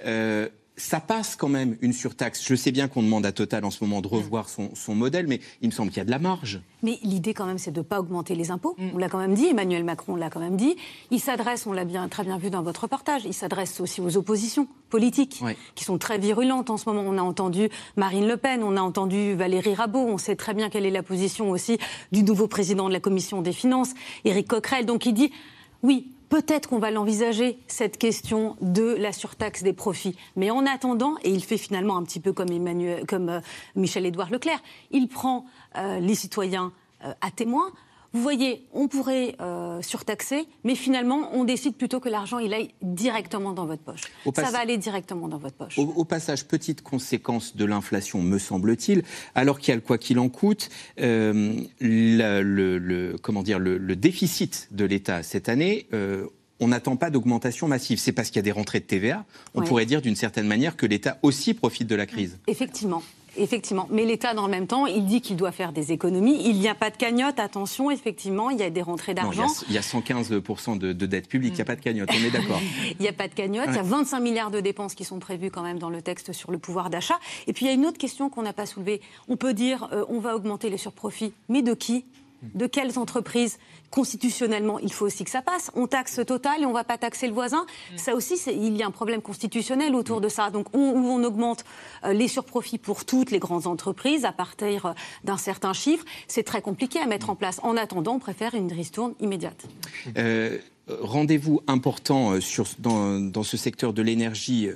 [0.05, 2.43] Euh, ça passe quand même une surtaxe.
[2.43, 5.41] Je sais bien qu'on demande à Total en ce moment de revoir son, modèle, mais
[5.61, 6.63] il me semble qu'il y a de la marge.
[6.83, 8.75] Mais l'idée quand même, c'est de ne pas augmenter les impôts.
[8.79, 8.89] Mm.
[8.95, 10.77] On l'a quand même dit, Emmanuel Macron l'a quand même dit.
[11.11, 14.17] Il s'adresse, on l'a bien, très bien vu dans votre reportage, il s'adresse aussi aux
[14.17, 15.43] oppositions politiques,
[15.75, 17.05] qui sont très virulentes en ce moment.
[17.07, 20.71] On a entendu Marine Le Pen, on a entendu Valérie Rabault, on sait très bien
[20.71, 21.79] quelle est la position aussi
[22.13, 23.91] du nouveau président de la Commission des Finances,
[24.25, 24.87] Éric Coquerel.
[24.87, 25.33] Donc il dit,
[25.83, 30.17] oui, Peut-être qu'on va l'envisager, cette question de la surtaxe des profits.
[30.35, 33.41] Mais en attendant, et il fait finalement un petit peu comme, Emmanuel, comme euh,
[33.77, 35.45] Michel-Édouard Leclerc, il prend
[35.77, 36.73] euh, les citoyens
[37.05, 37.71] euh, à témoin.
[38.13, 39.37] Vous voyez, on pourrait
[39.83, 44.03] surtaxer, mais finalement, on décide plutôt que l'argent il aille directement dans votre poche.
[44.35, 45.79] Ça va aller directement dans votre poche.
[45.79, 49.03] Au, passage, petite conséquence de l'inflation, me semble-t-il,
[49.35, 51.67] alors qu'il y a le quoi qu'il en coûte, le,
[53.23, 55.87] comment dire, le, déficit de l'État cette année
[56.63, 57.99] on n'attend pas d'augmentation massive.
[57.99, 59.25] C'est parce qu'il y a des rentrées de TVA.
[59.55, 62.39] On pourrait dire d'une certaine manière que l'État aussi profite de la crise.
[62.47, 63.03] Effectivement.
[63.37, 63.89] Effectivement.
[63.91, 66.43] Mais l'État, dans le même temps, il dit qu'il doit faire des économies.
[66.45, 67.39] Il n'y a pas de cagnotte.
[67.39, 69.47] Attention, effectivement, il y a des rentrées d'argent.
[69.69, 71.53] Il y, a 115% de, dette publique.
[71.53, 72.11] Il n'y a pas de cagnotte.
[72.13, 72.61] On est d'accord.
[72.91, 73.69] il n'y a pas de cagnotte.
[73.69, 76.33] Il y a 25 milliards de dépenses qui sont prévues quand même dans le texte
[76.33, 77.19] sur le pouvoir d'achat.
[77.47, 79.01] Et puis, il y a une autre question qu'on n'a pas soulevée.
[79.29, 81.33] On peut dire, euh, on va augmenter les surprofits.
[81.49, 82.05] Mais de qui?
[82.55, 83.59] De quelles entreprises
[83.93, 85.71] constitutionnellement, il faut aussi que ça passe.
[85.75, 87.67] On taxe Total et on ne va pas taxer le voisin.
[87.93, 87.99] Mm.
[87.99, 90.51] Ça aussi, il y a un problème constitutionnel autour de ça.
[90.51, 91.65] Donc, on, on augmente
[92.05, 94.93] euh, les surprofits pour toutes les grandes entreprises à partir euh,
[95.25, 97.61] d'un certain chiffre, c'est très compliqué à mettre en place.
[97.63, 99.67] En attendant, on préfère une ristourne immédiate.
[100.17, 102.33] Euh, rendez-vous important
[102.79, 104.69] dans, ce secteur de l'énergie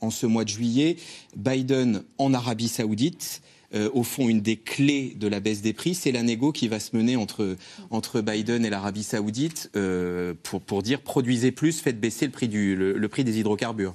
[0.00, 0.96] en ce mois de juillet.
[1.36, 3.42] Biden en Arabie Saoudite.
[3.74, 6.68] Euh, au fond, une des clés de la baisse des prix, c'est la négo qui
[6.68, 7.56] va se mener entre,
[7.90, 12.48] entre Biden et l'Arabie Saoudite euh, pour, pour dire produisez plus, faites baisser le prix,
[12.48, 13.94] du, le, prix des hydrocarbures.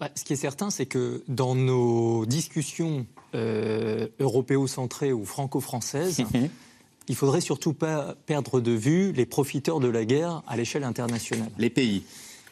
[0.00, 6.22] Bah, ce qui est certain, c'est que dans nos discussions euh, européo-centrées ou franco-françaises,
[7.08, 11.50] il faudrait surtout pas perdre de vue les profiteurs de la guerre à l'échelle internationale.
[11.58, 12.02] Les pays.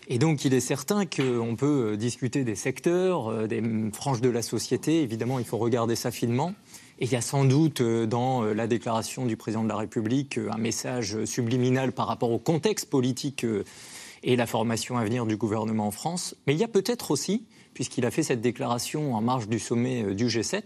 [0.09, 3.61] Et donc, il est certain qu'on peut euh, discuter des secteurs, euh, des
[3.93, 5.03] franges de la société.
[5.03, 6.55] Évidemment, il faut regarder ça finement.
[7.01, 10.39] Et il y a sans doute euh, dans la déclaration du président de la République
[10.39, 13.45] un message subliminal par rapport au contexte politique
[14.23, 16.37] et la formation à venir du gouvernement en France.
[16.47, 20.15] Mais il y a peut-être aussi, puisqu'il a fait cette déclaration en marge du sommet
[20.15, 20.63] du G7,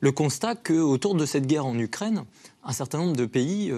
[0.00, 2.24] le constat qu'autour de cette guerre en Ukraine,
[2.64, 3.72] un certain nombre de pays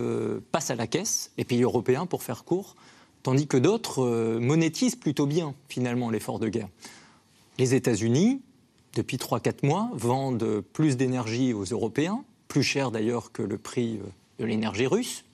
[0.52, 2.76] passent à la caisse, les pays européens pour faire court,
[3.22, 6.68] tandis que d'autres euh, monétisent plutôt bien finalement l'effort de guerre.
[7.58, 8.40] Les États-Unis,
[8.94, 14.08] depuis 3-4 mois, vendent plus d'énergie aux Européens, plus cher d'ailleurs que le prix euh,
[14.40, 15.24] de l'énergie russe,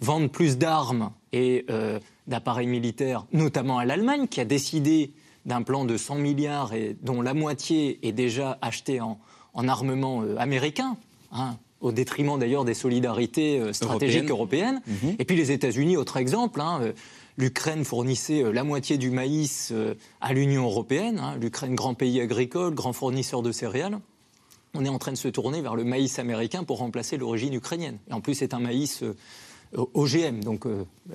[0.00, 5.12] vendent plus d'armes et euh, d'appareils militaires, notamment à l'Allemagne, qui a décidé
[5.46, 9.18] d'un plan de 100 milliards et dont la moitié est déjà achetée en,
[9.68, 10.96] armement américain.
[11.30, 14.80] Hein, au détriment d'ailleurs des solidarités stratégiques européennes.
[14.86, 15.16] Mhm.
[15.18, 16.80] Et puis les États-Unis, autre exemple, hein,
[17.36, 21.18] l'Ukraine fournissait euh, la moitié du maïs euh, à l'Union européenne.
[21.18, 21.36] Hein.
[21.40, 23.98] L'Ukraine, grand pays agricole, grand fournisseur de céréales.
[24.74, 27.98] On est en train de se tourner vers le maïs américain pour remplacer l'origine ukrainienne.
[28.10, 29.14] Et en plus, c'est un maïs euh,
[29.94, 30.66] OGM, donc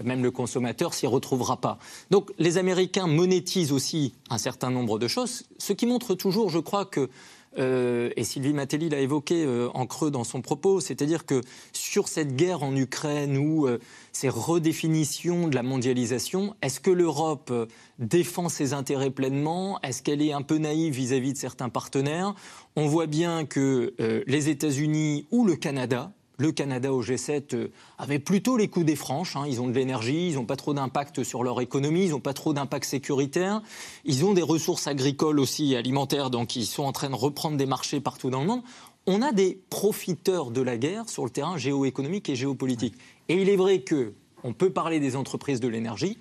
[0.04, 1.80] même le consommateur s'y retrouvera pas.
[2.10, 6.60] Donc les Américains monétisent aussi un certain nombre de choses, ce qui montre toujours, je
[6.60, 7.10] crois, que
[7.58, 11.42] euh, et Sylvie Matelli l'a évoqué euh, en creux dans son propos, c'est-à-dire que
[11.74, 13.80] sur cette guerre en Ukraine ou euh,
[14.12, 17.52] ces redéfinitions de la mondialisation, est-ce que l'Europe
[17.98, 19.80] défend ses intérêts pleinement?
[19.82, 22.36] Est-ce qu'elle est un peu naïve vis-à-vis -vis de certains partenaires?
[22.76, 23.94] On voit bien que
[24.28, 28.96] les États-Unis ou le Canada le Canada au G7 euh, avait plutôt les coups des
[28.96, 29.36] franches.
[29.36, 29.44] Hein.
[29.48, 32.34] Ils ont de l'énergie, ils n'ont pas trop d'impact sur leur économie, ils n'ont pas
[32.34, 33.62] trop d'impact sécuritaire.
[34.06, 37.66] Ils ont des ressources agricoles aussi, alimentaires, donc ils sont en train de reprendre des
[37.66, 38.62] marchés partout dans le monde.
[39.06, 42.96] On a des profiteurs de la guerre sur le terrain géoéconomique et géopolitique.
[43.28, 46.18] Et il est vrai que on peut parler des entreprises de l'énergie.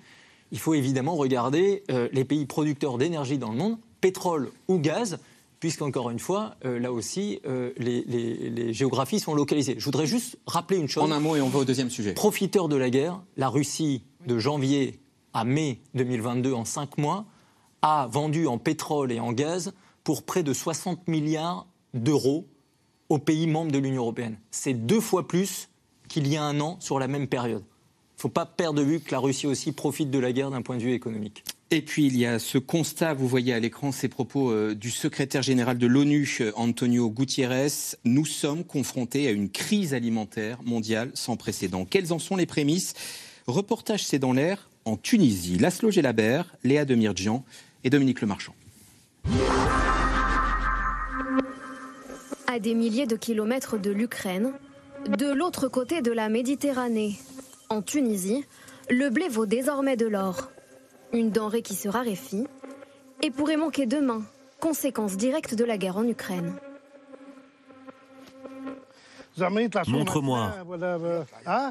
[0.51, 5.19] Il faut évidemment regarder euh, les pays producteurs d'énergie dans le monde, pétrole ou gaz
[5.59, 9.75] puisqu'encore une fois, euh, là aussi, euh, les, géographies sont localisées.
[9.77, 11.03] Je voudrais juste rappeler une chose.
[11.03, 12.13] En un mot, et on va au deuxième sujet.
[12.13, 14.99] Profiteur de la guerre, la Russie, de janvier
[15.33, 17.25] à mai 2022, en cinq mois,
[17.81, 22.47] a vendu en pétrole et en gaz pour près de 60 milliards d'euros
[23.09, 24.37] aux pays membres de l'Union européenne.
[24.51, 25.69] C'est deux fois plus
[26.07, 27.63] qu'il y a un an sur la même période.
[27.63, 30.51] Il ne faut pas perdre de vue que la Russie aussi profite de la guerre
[30.51, 31.43] d'un point de vue économique.
[31.71, 34.89] Et puis il y a ce constat, vous voyez à l'écran ces propos euh, du
[34.89, 37.67] secrétaire général de l'ONU, euh, Antonio Gutiérrez.
[38.05, 41.85] Nous sommes confrontés à une crise alimentaire mondiale sans précédent.
[41.85, 42.95] Quelles en sont les prémices?
[43.45, 45.59] Reportage C'est dans l'air en Tunisie.
[45.59, 47.45] Laszlo Gelabert, Léa Demirjian
[47.83, 48.55] et Dominique Lemarchand.
[52.47, 54.53] À des milliers de kilomètres de l'Ukraine,
[55.07, 57.19] de l'autre côté de la Méditerranée,
[57.69, 58.43] en Tunisie,
[58.89, 60.49] le blé vaut désormais de l'or.
[61.13, 62.45] Une denrée qui se raréfie
[63.21, 64.21] et pourrait manquer demain,
[64.59, 66.53] conséquence directe de la guerre en Ukraine.
[69.87, 70.51] Montre-moi.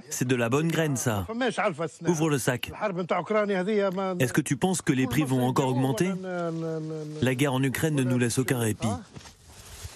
[0.09, 1.27] C'est de la bonne graine, ça.
[2.07, 2.71] Ouvre le sac.
[4.19, 6.11] Est-ce que tu penses que les prix vont encore augmenter
[7.21, 8.89] La guerre en Ukraine ne nous laisse aucun répit.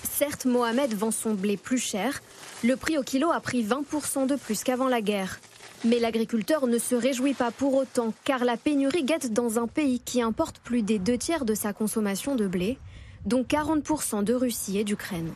[0.03, 2.21] Certes, Mohamed vend son blé plus cher.
[2.63, 5.41] Le prix au kilo a pris 20% de plus qu'avant la guerre.
[5.85, 10.01] Mais l'agriculteur ne se réjouit pas pour autant, car la pénurie guette dans un pays
[10.01, 12.79] qui importe plus des deux tiers de sa consommation de blé,
[13.27, 15.33] dont 40% de Russie et d'Ukraine.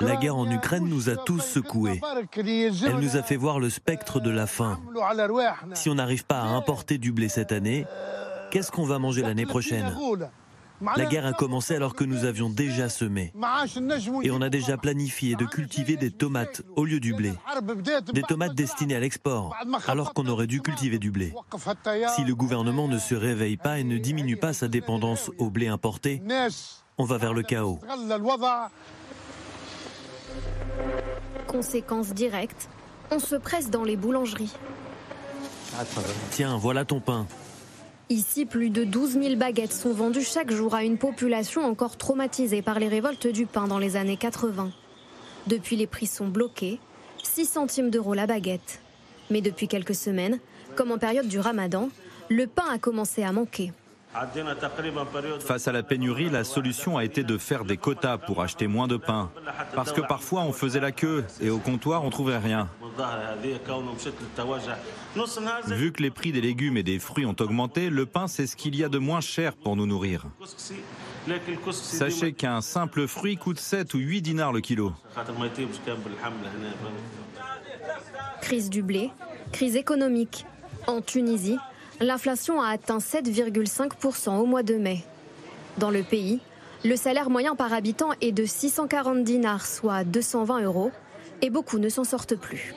[0.00, 2.00] La guerre en Ukraine nous a tous secoués.
[2.34, 4.80] Elle nous a fait voir le spectre de la faim.
[5.74, 7.86] Si on n'arrive pas à importer du blé cette année,
[8.50, 9.94] qu'est-ce qu'on va manger l'année prochaine?
[10.96, 13.32] La guerre a commencé alors que nous avions déjà semé.
[14.22, 17.32] Et on a déjà planifié de cultiver des tomates au lieu du blé.
[18.12, 19.56] Des tomates destinées à l'export,
[19.86, 21.32] alors qu'on aurait dû cultiver du blé.
[22.16, 25.68] Si le gouvernement ne se réveille pas et ne diminue pas sa dépendance au blé
[25.68, 26.22] importé,
[26.98, 27.80] on va vers le chaos.
[31.46, 32.68] Conséquence directe,
[33.10, 34.52] on se presse dans les boulangeries.
[36.30, 37.26] Tiens, voilà ton pain.
[38.10, 42.60] Ici, plus de 12 000 baguettes sont vendues chaque jour à une population encore traumatisée
[42.60, 44.70] par les révoltes du pain dans les années 80.
[45.46, 46.78] Depuis, les prix sont bloqués,
[47.22, 48.80] 6 centimes d'euros la baguette.
[49.30, 50.40] Mais depuis quelques semaines,
[50.76, 51.88] comme en période du ramadan,
[52.28, 53.72] le pain a commencé à manquer.
[55.40, 58.86] Face à la pénurie, la solution a été de faire des quotas pour acheter moins
[58.86, 59.30] de pain.
[59.74, 62.68] Parce que parfois on faisait la queue et au comptoir on trouvait rien.
[65.68, 68.54] Vu que les prix des légumes et des fruits ont augmenté, le pain c'est ce
[68.54, 70.26] qu'il y a de moins cher pour nous nourrir.
[71.70, 74.92] Sachez qu'un simple fruit coûte 7 ou 8 dinars le kilo.
[78.42, 79.10] Crise du blé,
[79.52, 80.44] crise économique.
[80.88, 81.58] En Tunisie,
[82.02, 85.04] l'inflation a atteint 7,5% au mois de mai.
[85.78, 86.40] Dans le pays,
[86.84, 90.90] le salaire moyen par habitant est de 640 dinars, soit 220 euros,
[91.40, 92.74] et beaucoup ne s'en sortent plus.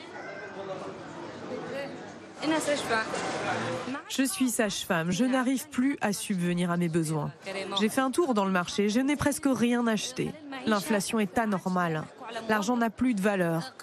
[4.09, 7.31] Je suis sage-femme, je n'arrive plus à subvenir à mes besoins.
[7.79, 10.31] J'ai fait un tour dans le marché, je n'ai presque rien acheté.
[10.65, 12.03] L'inflation est anormale.
[12.49, 13.73] L'argent n'a plus de valeur.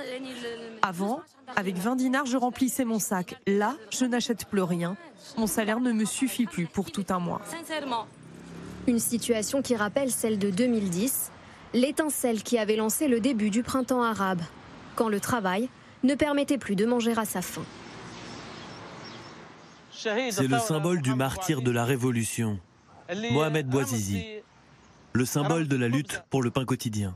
[0.83, 1.20] Avant,
[1.57, 3.37] avec 20 dinars, je remplissais mon sac.
[3.47, 4.97] Là, je n'achète plus rien.
[5.37, 7.41] Mon salaire ne me suffit plus pour tout un mois.
[8.89, 11.30] Une situation qui rappelle celle de 2010,
[11.72, 14.43] l'étincelle qui avait lancé le début du printemps arabe,
[14.97, 15.68] quand le travail
[16.03, 17.64] ne permettait plus de manger à sa faim.
[19.93, 22.59] C'est le symbole du martyr de la révolution,
[23.30, 24.24] Mohamed Bouazizi,
[25.12, 27.14] le symbole de la lutte pour le pain quotidien,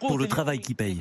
[0.00, 1.00] pour le travail qui paye.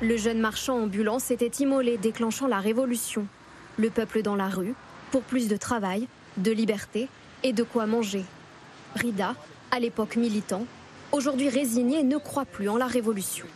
[0.00, 3.26] Le jeune marchand ambulant s'était immolé déclenchant la révolution.
[3.76, 4.74] Le peuple dans la rue,
[5.10, 7.08] pour plus de travail, de liberté
[7.42, 8.24] et de quoi manger.
[8.96, 9.34] Rida,
[9.70, 10.66] à l'époque militant,
[11.12, 13.46] aujourd'hui résigné, ne croit plus en la révolution.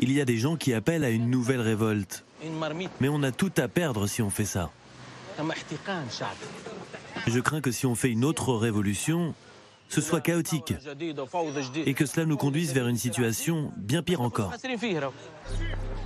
[0.00, 2.24] Il y a des gens qui appellent à une nouvelle révolte.
[3.00, 4.70] Mais on a tout à perdre si on fait ça.
[7.26, 9.34] Je crains que si on fait une autre révolution,
[9.88, 10.74] ce soit chaotique
[11.86, 14.52] et que cela nous conduise vers une situation bien pire encore.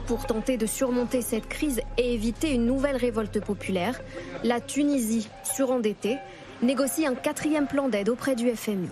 [0.06, 4.00] Pour tenter de surmonter cette crise et éviter une nouvelle révolte populaire,
[4.44, 6.18] la Tunisie, surendettée,
[6.62, 8.88] négocie un quatrième plan d'aide auprès du FMI.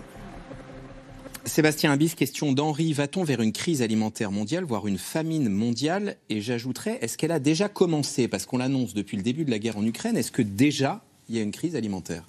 [1.45, 2.93] Sébastien Abyss, question d'Henri.
[2.93, 6.15] Va-t-on vers une crise alimentaire mondiale, voire une famine mondiale?
[6.29, 8.27] Et j'ajouterais, est-ce qu'elle a déjà commencé?
[8.27, 10.15] Parce qu'on l'annonce depuis le début de la guerre en Ukraine.
[10.15, 12.23] Est-ce que déjà il y a une crise alimentaire?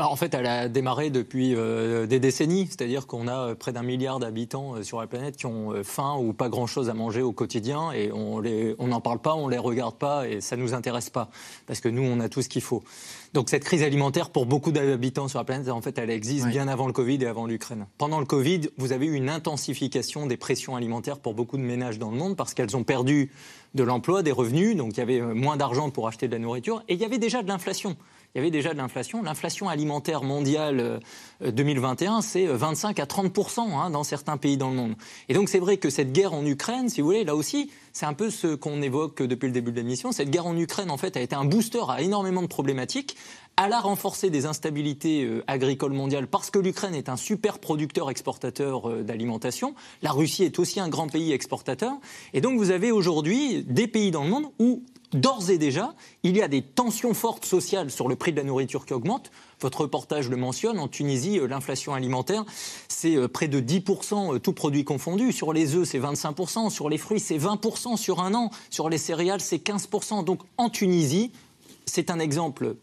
[0.00, 3.70] Bah, en fait, elle a démarré depuis euh, des décennies, c'est-à-dire qu'on a euh, près
[3.70, 7.20] d'un milliard d'habitants euh, sur la planète qui ont faim ou pas grand-chose à manger
[7.20, 8.40] au quotidien, et on
[8.86, 11.28] n'en parle pas, on les regarde pas, et ça nous intéresse pas,
[11.66, 12.82] parce que nous, on a tout ce qu'il faut.
[13.34, 16.66] Donc cette crise alimentaire pour beaucoup d'habitants sur la planète, en fait, elle existe bien
[16.66, 17.86] avant le Covid et avant l'Ukraine.
[17.98, 21.98] Pendant le Covid, vous avez eu une intensification des pressions alimentaires pour beaucoup de ménages
[21.98, 23.30] dans le monde parce qu'elles ont perdu
[23.74, 26.82] de l'emploi, des revenus, donc il y avait moins d'argent pour acheter de la nourriture,
[26.88, 27.98] et il y avait déjà de l'inflation
[28.34, 29.22] il y avait déjà de l'inflation.
[29.22, 31.00] L'inflation alimentaire mondiale
[31.40, 34.94] 2021, euh, c'est 25 à 30 hein, dans certains pays dans le monde.
[35.28, 38.06] Et donc c'est vrai que cette guerre en Ukraine, si vous voulez, là aussi, c'est
[38.06, 40.12] un peu ce qu'on évoque depuis le début de l'émission.
[40.12, 43.16] Cette guerre en Ukraine, en fait, a été un booster à énormément de problématiques.
[43.62, 48.10] Elle a renforcé des instabilités euh, agricoles mondiales parce que l'Ukraine est un super producteur
[48.10, 49.74] exportateur euh, d'alimentation.
[50.02, 51.94] La Russie est aussi un grand pays exportateur.
[52.32, 56.36] Et donc vous avez aujourd'hui des pays dans le monde où d'ores et déjà, il
[56.36, 59.30] y a des tensions fortes sociales sur le prix de la nourriture qui augmente.
[59.60, 60.78] Votre reportage le mentionne.
[60.78, 62.44] En Tunisie, euh, l'inflation alimentaire,
[62.88, 65.32] c'est euh, près de 10%, tout produit confondu.
[65.32, 66.70] Sur les œufs, c'est 25%.
[66.70, 68.50] Sur les fruits, c'est 20% sur un an.
[68.70, 70.24] Sur les céréales, c'est 15%.
[70.24, 71.32] Donc en Tunisie,
[71.86, 72.76] c'est un exemple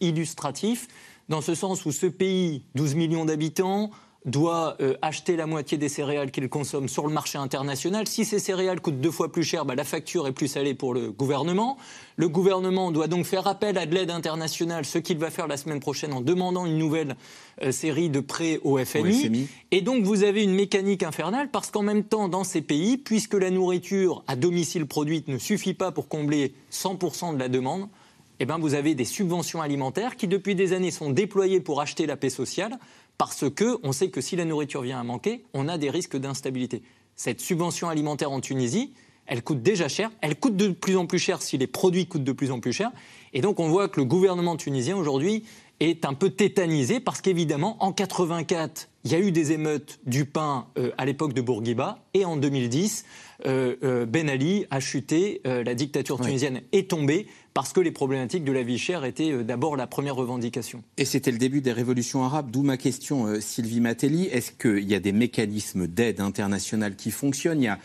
[0.00, 0.88] illustratif,
[1.28, 3.92] dans ce sens où ce pays, 12 millions d'habitants,
[4.26, 8.06] doit euh, acheter la moitié des céréales qu'il consomme sur le marché international.
[8.06, 10.92] Si ces céréales coûtent deux fois plus cher, bah, la facture est plus salée pour
[10.92, 11.78] le gouvernement.
[12.16, 15.56] Le gouvernement doit donc faire appel à de l'aide internationale, ce qu'il va faire la
[15.56, 17.16] semaine prochaine en demandant une nouvelle
[17.62, 19.48] euh, série de prêts au FMI.
[19.70, 23.34] Et donc vous avez une mécanique infernale parce qu'en même temps, dans ces pays, puisque
[23.34, 27.88] la nourriture à domicile produite ne suffit pas pour combler 100% de la demande,
[28.42, 32.06] eh ben, vous avez des subventions alimentaires qui, depuis des années, sont déployées pour acheter
[32.06, 32.78] la paix sociale
[33.20, 36.82] parce qu'on sait que si la nourriture vient à manquer, on a des risques d'instabilité.
[37.16, 38.94] Cette subvention alimentaire en Tunisie,
[39.26, 42.24] elle coûte déjà cher, elle coûte de plus en plus cher si les produits coûtent
[42.24, 42.90] de plus en plus cher.
[43.34, 45.44] Et donc on voit que le gouvernement tunisien aujourd'hui
[45.80, 50.24] est un peu tétanisé parce qu'évidemment, en 84, il y a eu des émeutes du
[50.24, 53.04] pain euh, à l'époque de Bourguiba et en 2010,
[53.44, 58.44] euh, euh, Ben Ali a chuté, la dictature tunisienne est tombée parce que les problématiques
[58.44, 60.82] de la vie chère étaient euh, d'abord la première revendication.
[60.96, 64.26] Et c'était le début des révolutions arabes, d'où ma question, euh, Sylvie Matelli.
[64.26, 67.60] Est-ce qu'il y a des mécanismes d'aide internationale qui fonctionnent?
[67.60, 67.78] Il y a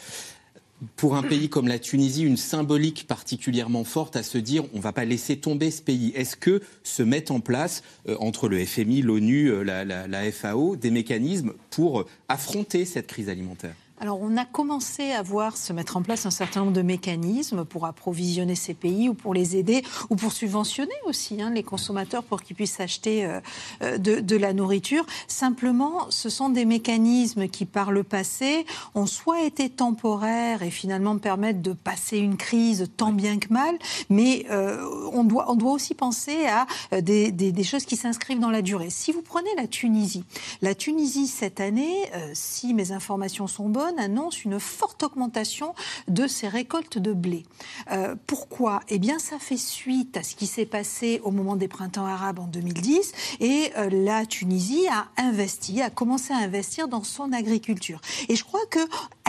[0.97, 4.82] pour un pays comme la Tunisie, une symbolique particulièrement forte à se dire on ne
[4.82, 6.11] va pas laisser tomber ce pays.
[6.16, 11.53] Est-ce que se mettent en place, euh, entre le FMI, l'ONU, la, FAO, des mécanismes
[11.70, 13.76] pour affronter cette crise alimentaire?
[13.97, 17.63] Alors, on a commencé à voir se mettre en place un certain nombre de mécanismes
[17.63, 22.21] pour approvisionner ces pays ou pour les aider ou pour subventionner aussi hein, les consommateurs
[22.23, 23.39] pour qu'ils puissent acheter euh,
[23.83, 25.05] euh, de, la nourriture.
[25.29, 28.65] Simplement, ce sont des mécanismes qui, par le passé,
[28.95, 33.77] ont soit été temporaires et finalement permettent de passer une crise tant bien que mal,
[34.09, 36.67] mais euh, on, doit, on doit aussi penser à
[37.01, 38.89] des, des choses qui s'inscrivent dans la durée.
[38.89, 40.25] Si vous prenez la Tunisie,
[40.61, 45.73] la Tunisie cette année, si mes informations sont bonnes, annonce une forte augmentation
[46.07, 47.45] de ses récoltes de blé.
[47.91, 48.81] Euh, pourquoi?
[48.89, 52.39] Eh bien, ça fait suite à ce qui s'est passé au moment des printemps arabes
[52.39, 58.01] en 2010 et euh, la Tunisie a investi, a commencé à investir dans son agriculture.
[58.29, 58.79] Et je crois que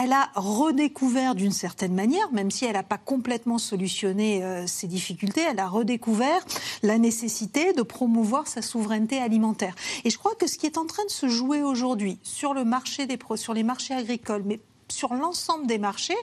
[0.01, 4.87] elle a redécouvert d'une certaine manière, même si elle n'a pas complètement solutionné euh, ses
[4.87, 6.45] difficultés, elle a redécouvert
[6.83, 9.75] la nécessité de promouvoir sa souveraineté alimentaire.
[10.03, 12.63] Et je crois que ce qui est en train de se jouer aujourd'hui sur les
[12.63, 14.43] marchés agricoles,
[14.91, 16.15] sur l'ensemble des marchés,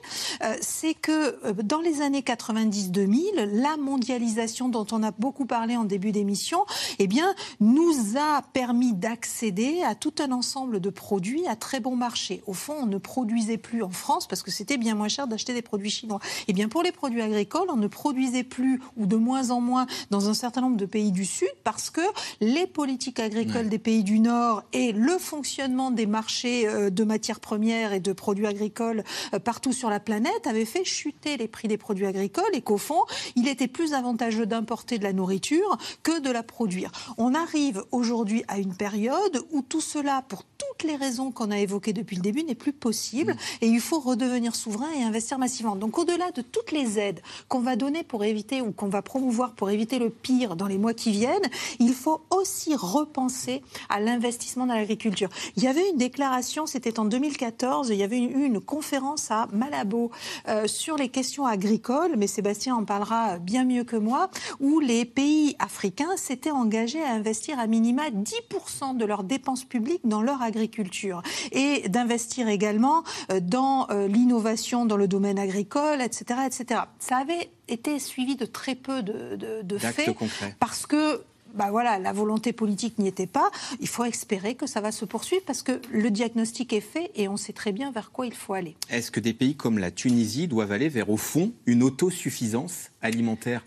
[0.42, 5.76] euh, c'est que euh, dans les années 90-2000, la mondialisation dont on a beaucoup parlé
[5.76, 6.64] en début d'émission,
[6.98, 11.96] eh bien, nous a permis d'accéder à tout un ensemble de produits à très bon
[11.96, 12.42] marché.
[12.46, 15.54] Au fond, on ne produisait plus en France parce que c'était bien moins cher d'acheter
[15.54, 16.20] des produits chinois.
[16.48, 19.86] Eh bien, pour les produits agricoles, on ne produisait plus ou de moins en moins
[20.10, 22.00] dans un certain nombre de pays du Sud parce que
[22.40, 27.40] les politiques agricoles des pays du Nord et le fonctionnement des marchés euh, de matières
[27.40, 31.48] premières et de produits agricoles agricoles euh, partout sur la planète avait fait chuter les
[31.48, 33.02] prix des produits agricoles et qu'au fond,
[33.36, 36.90] il était plus avantageux d'importer de la nourriture que de la produire.
[37.18, 41.58] On arrive aujourd'hui à une période où tout cela, pour toutes les raisons qu'on a
[41.58, 45.76] évoquées depuis le début, n'est plus possible et il faut redevenir souverain et investir massivement.
[45.76, 49.52] Donc au-delà de toutes les aides qu'on va donner pour éviter ou qu'on va promouvoir
[49.52, 51.48] pour éviter le pire dans les mois qui viennent,
[51.78, 55.28] il faut aussi repenser à l'investissement dans l'agriculture.
[55.56, 59.46] Il y avait une déclaration, c'était en 2014, il y avait eu une conférence à
[59.52, 60.10] Malabo
[60.48, 64.30] euh, sur les questions agricoles, mais Sébastien en parlera bien mieux que moi,
[64.60, 70.02] où les pays africains s'étaient engagés à investir à minima 10% de leurs dépenses publiques
[70.04, 71.22] dans leur agriculture
[71.52, 76.80] et d'investir également euh, dans euh, l'innovation dans le domaine agricole, etc., etc.
[76.98, 80.16] Ça avait été suivi de très peu de, de faits
[80.58, 81.22] parce que
[81.54, 83.50] bah voilà, la volonté politique n'y était pas.
[83.80, 87.28] Il faut espérer que ça va se poursuivre parce que le diagnostic est fait et
[87.28, 88.76] on sait très bien vers quoi il faut aller.
[88.90, 93.64] Est-ce que des pays comme la Tunisie doivent aller vers, au fond, une autosuffisance alimentaire?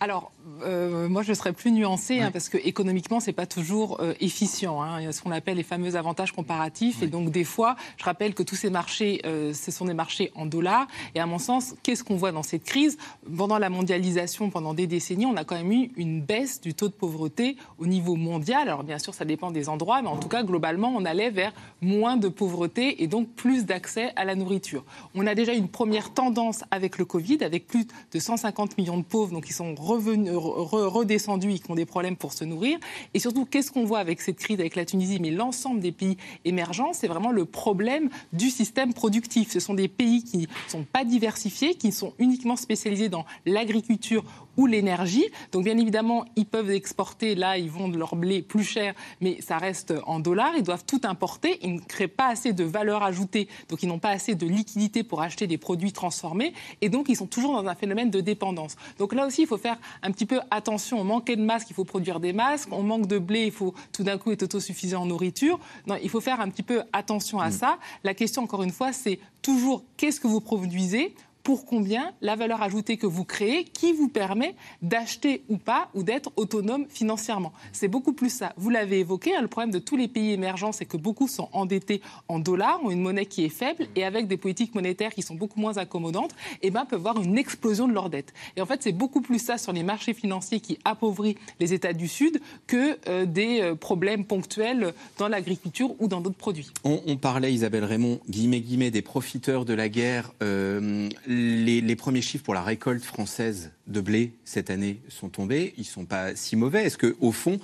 [0.00, 0.32] Alors,
[0.62, 4.82] euh, moi, je serais plus nuancée, hein, parce que économiquement, c'est pas toujours euh, efficient.
[4.82, 5.00] Hein.
[5.00, 7.02] Il y a ce qu'on appelle les fameux avantages comparatifs.
[7.02, 10.30] Et donc, des fois, je rappelle que tous ces marchés, euh, ce sont des marchés
[10.34, 10.86] en dollars.
[11.14, 12.98] Et à mon sens, qu'est-ce qu'on voit dans cette crise?
[13.36, 16.88] Pendant la mondialisation, pendant des décennies, on a quand même eu une baisse du taux
[16.88, 18.68] de pauvreté au niveau mondial.
[18.68, 21.52] Alors, bien sûr, ça dépend des endroits, mais en tout cas, globalement, on allait vers
[21.80, 24.84] moins de pauvreté et donc plus d'accès à la nourriture.
[25.14, 29.02] On a déjà une première tendance avec le Covid, avec plus de 150 millions de
[29.02, 32.78] pauvres, donc qui sont revenus redescendus et qui ont des problèmes pour se nourrir.
[33.14, 36.16] Et surtout, qu'est-ce qu'on voit avec cette crise avec la Tunisie, mais l'ensemble des pays
[36.44, 39.50] émergents, c'est vraiment le problème du système productif.
[39.52, 44.24] Ce sont des pays qui ne sont pas diversifiés, qui sont uniquement spécialisés dans l'agriculture
[44.56, 45.26] ou l'énergie.
[45.52, 49.58] Donc bien évidemment, ils peuvent exporter, là, ils vendent leur blé plus cher, mais ça
[49.58, 50.52] reste en dollars.
[50.56, 51.58] Ils doivent tout importer.
[51.62, 55.02] Ils ne créent pas assez de valeur ajoutée, donc ils n'ont pas assez de liquidité
[55.02, 56.52] pour acheter des produits transformés.
[56.80, 58.76] Et donc, ils sont toujours dans un phénomène de dépendance.
[58.98, 61.00] Donc là aussi, il faut faire un petit peu attention.
[61.00, 62.68] On manquait de masques, il faut produire des masques.
[62.72, 65.58] On manque de blé, il faut tout d'un coup être autosuffisant en nourriture.
[65.86, 67.52] Non, il faut faire un petit peu attention à mm.
[67.52, 67.78] ça.
[68.04, 71.14] La question, encore une fois, c'est toujours qu'est-ce que vous produisez?
[71.50, 76.04] Pour combien la valeur ajoutée que vous créez qui vous permet d'acheter ou pas ou
[76.04, 77.52] d'être autonome financièrement.
[77.72, 78.52] C'est beaucoup plus ça.
[78.56, 81.48] Vous l'avez évoqué, hein, le problème de tous les pays émergents, c'est que beaucoup sont
[81.52, 85.22] endettés en dollars, ont une monnaie qui est faible et avec des politiques monétaires qui
[85.22, 88.32] sont beaucoup moins accommodantes, eh ben, peuvent voir une explosion de leurs dettes.
[88.54, 91.94] Et en fait, c'est beaucoup plus ça sur les marchés financiers qui appauvrit les États
[91.94, 96.70] du Sud que euh, des euh, problèmes ponctuels dans l'agriculture ou dans d'autres produits.
[96.84, 100.30] On, parlait, Isabelle Raymond, des profiteurs de la guerre.
[100.44, 101.08] Euh,
[101.40, 105.74] les, premiers chiffres pour la récolte française de blé cette année sont tombés.
[105.76, 106.84] Ils ne sont pas si mauvais.
[106.84, 107.58] Est-ce qu'au fond,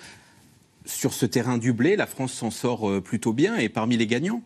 [0.85, 4.07] sur ce terrain du blé, la France s'en sort euh, plutôt bien et parmi les
[4.07, 4.43] gagnants?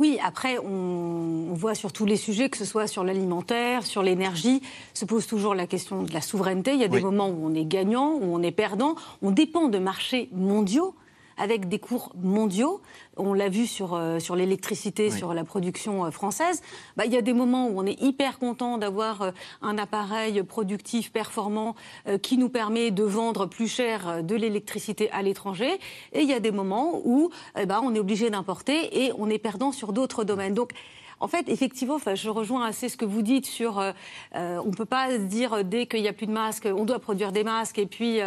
[0.00, 4.60] Oui, après, on, voit sur tous les sujets, que ce soit sur l'alimentaire, sur l'énergie,
[4.92, 6.72] se pose toujours la question de la souveraineté.
[6.72, 8.96] Il y a des moments où on est gagnant, où on est perdant.
[9.22, 10.96] On dépend de marchés mondiaux
[11.36, 12.80] avec des cours mondiaux.
[13.16, 16.62] On l'a vu sur, euh, sur l'électricité, sur la production euh, française.
[16.96, 19.30] Bah, il y a des moments où on est hyper content d'avoir euh,
[19.62, 21.74] un appareil productif performant
[22.22, 25.78] qui nous permet de vendre plus cher de l'électricité à l'étranger.
[26.12, 29.28] Et il y a des moments où eh ben, on est obligé d'importer et on
[29.30, 30.54] est perdant sur d'autres domaines.
[30.54, 30.72] Donc,
[31.20, 33.92] en fait, effectivement, je rejoins assez ce que vous dites sur euh,
[34.34, 36.84] euh, on ne peut pas dire euh, dès qu'il n'y a plus de masques, on
[36.84, 38.20] doit produire des masques, et puis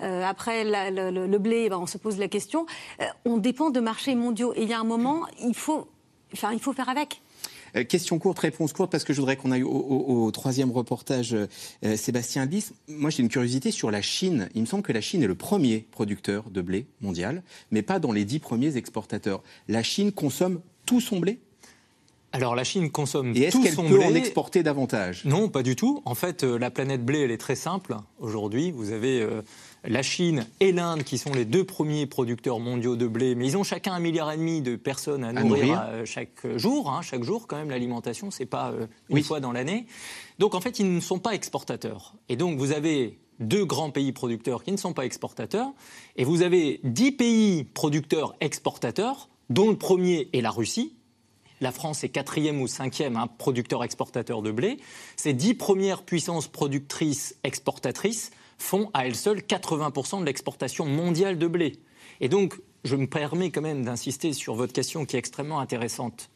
[0.00, 2.66] après le, blé, ben, on se pose la question.
[3.24, 4.52] on dépend de marchés mondiaux.
[4.54, 5.88] Et il y a un moment, il faut,
[6.32, 7.22] il faut faire avec.
[7.88, 11.36] question courte, réponse courte, parce que je voudrais qu'on aille au, troisième reportage,
[11.96, 12.72] Sébastien Bis.
[12.88, 14.48] Moi, j'ai une curiosité sur la Chine.
[14.54, 17.98] Il me semble que la Chine est le premier producteur de blé mondial, mais pas
[17.98, 19.42] dans les dix premiers exportateurs.
[19.68, 21.38] La Chine consomme tout son blé?
[22.32, 25.24] Alors la Chine consomme Et est-ce qu'elle peut en exporter davantage?
[25.24, 26.00] Non, pas du tout.
[26.04, 27.96] En fait, euh, la planète blé, elle est très simple.
[28.20, 29.42] Aujourd'hui, vous avez euh,
[29.84, 33.56] la Chine et l'Inde qui sont les deux premiers producteurs mondiaux de blé, mais ils
[33.56, 36.90] ont chacun un milliard et demi de personnes à, nourrir, euh, chaque jour.
[36.90, 38.72] Hein, chaque jour, quand même, l'alimentation, c'est pas
[39.08, 39.86] une fois dans l'année.
[40.38, 42.14] Donc en fait, ils ne sont pas exportateurs.
[42.28, 45.72] Et donc vous avez deux grands pays producteurs qui ne sont pas exportateurs,
[46.16, 50.92] et vous avez dix pays producteurs exportateurs, dont le premier est la Russie,
[51.60, 54.78] la France est quatrième ou cinquième un producteur exportateur de blé.
[55.16, 61.46] Ces dix premières puissances productrices exportatrices font à elles seules 80% de l'exportation mondiale de
[61.46, 61.80] blé.
[62.20, 66.30] Et donc, je me permets quand même d'insister sur votre question qui est extrêmement intéressante.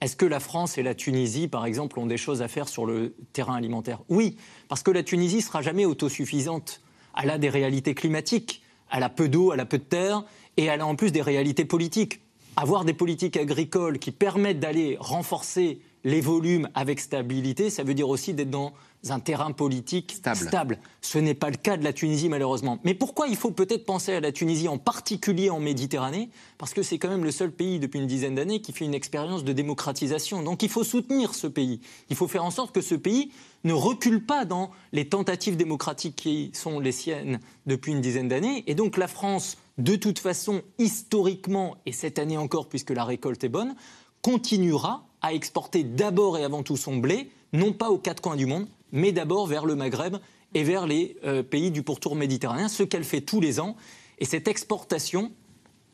[0.00, 2.84] Est-ce que la France et la Tunisie, par exemple, ont des choses à faire sur
[2.84, 4.02] le terrain alimentaire?
[4.08, 4.36] Oui,
[4.68, 6.82] parce que la Tunisie sera jamais autosuffisante.
[7.20, 8.62] Elle a des réalités climatiques,
[8.92, 10.24] elle a peu d'eau, elle a peu de terre,
[10.56, 12.20] et elle a en plus des réalités politiques
[12.56, 18.08] avoir des politiques agricoles qui permettent d'aller renforcer les volumes avec stabilité, ça veut dire
[18.08, 18.74] aussi d'être dans
[19.08, 20.78] un terrain politique stable.
[21.00, 22.78] Ce n'est pas le cas de la Tunisie malheureusement.
[22.84, 26.28] Mais pourquoi il faut peut-être penser à la Tunisie en particulier en Méditerranée?
[26.58, 28.94] Parce que c'est quand même le seul pays depuis une dizaine d'années qui fait une
[28.94, 30.42] expérience de démocratisation.
[30.42, 31.80] Donc il faut soutenir ce pays.
[32.10, 33.30] Il faut faire en sorte que ce pays
[33.64, 38.62] ne recule pas dans les tentatives démocratiques qui sont les siennes depuis une dizaine d'années.
[38.66, 43.42] Et donc la France de toute façon, historiquement, et cette année encore, puisque la récolte
[43.44, 43.74] est bonne,
[44.22, 48.46] continuera à exporter d'abord et avant tout son blé, non pas aux quatre coins du
[48.46, 50.16] monde, mais d'abord vers le Maghreb
[50.54, 53.76] et vers les euh, pays du pourtour méditerranéen, ce qu'elle fait tous les ans.
[54.18, 55.32] Et cette exportation,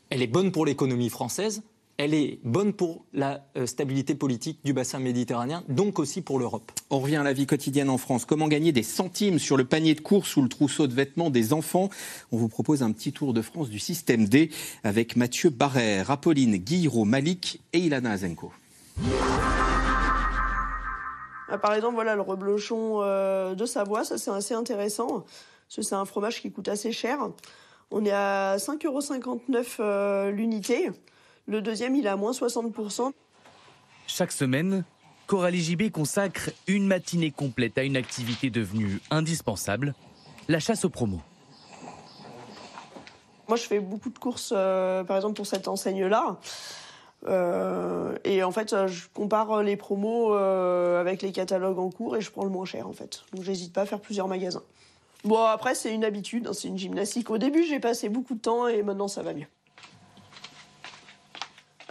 [0.09, 1.63] elle est bonne pour l'économie française,
[2.03, 6.71] elle est bonne pour la euh, stabilité politique du bassin méditerranéen, donc aussi pour l'Europe.
[6.89, 8.25] On revient à la vie quotidienne en France.
[8.25, 11.53] Comment gagner des centimes sur le panier de course ou le trousseau de vêtements des
[11.53, 11.89] enfants?
[12.31, 14.49] On vous propose un petit tour de France du système D
[14.83, 18.51] avec Mathieu Barrère, Apolline Guillerault, Malik et Ilana Azenko.
[21.49, 25.23] Ah, par exemple, voilà le reblochon euh, de Savoie, ça c'est assez intéressant.
[25.69, 27.19] C'est un fromage qui coûte assez cher.
[27.91, 29.01] On est à 5,59 euros
[29.81, 30.89] euh, l'unité.
[31.47, 33.11] Le deuxième, il est à moins 60%.
[34.07, 34.83] Chaque semaine,
[35.27, 39.93] Coralie JB consacre une matinée complète à une activité devenue indispensable,
[40.47, 41.21] la chasse aux promos.
[43.47, 46.37] Moi, je fais beaucoup de courses, euh, par exemple, pour cette enseigne-là.
[47.27, 52.21] Euh, et en fait, je compare les promos euh, avec les catalogues en cours et
[52.21, 53.23] je prends le moins cher, en fait.
[53.33, 54.63] Donc, j'hésite pas à faire plusieurs magasins.
[55.23, 57.29] Bon, après, c'est une habitude, hein, c'est une gymnastique.
[57.29, 59.47] Au début, j'ai passé beaucoup de temps et maintenant, ça va mieux.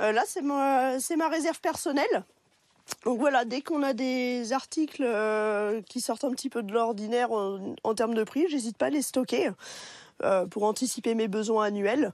[0.01, 2.25] Euh, là, c'est ma, ma réserve personnelle.
[3.05, 7.31] Donc voilà, dès qu'on a des articles euh, qui sortent un petit peu de l'ordinaire
[7.31, 9.51] en, termes de prix, j'hésite pas à les stocker
[10.23, 12.13] euh, pour anticiper mes besoins annuels.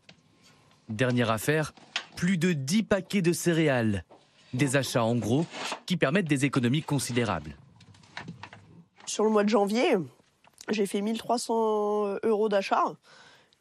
[0.88, 1.72] Dernière affaire,
[2.14, 4.04] plus de 10 paquets de céréales.
[4.54, 5.44] Des achats en gros
[5.86, 7.56] qui permettent des économies considérables.
[9.06, 9.96] Sur le mois de janvier,
[10.70, 12.84] j'ai fait 1300 euros d'achat.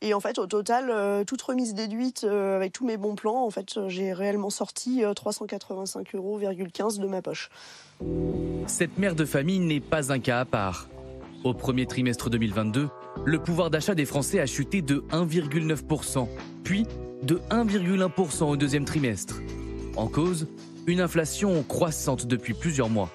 [0.05, 3.43] Et en fait, au total, euh, toute remise déduite euh, avec tous mes bons plans,
[3.43, 7.49] en fait, j'ai réellement sorti 385,15 euh, euros de ma poche.
[8.67, 10.87] Cette mère de famille n'est pas un cas à part.
[11.43, 12.87] Au premier trimestre 2022,
[13.25, 16.27] le pouvoir d'achat des Français a chuté de 1,9%,
[16.63, 16.85] puis
[17.23, 19.41] de 1,1% au deuxième trimestre.
[19.97, 20.47] En cause,
[20.85, 23.09] une inflation croissante depuis plusieurs mois.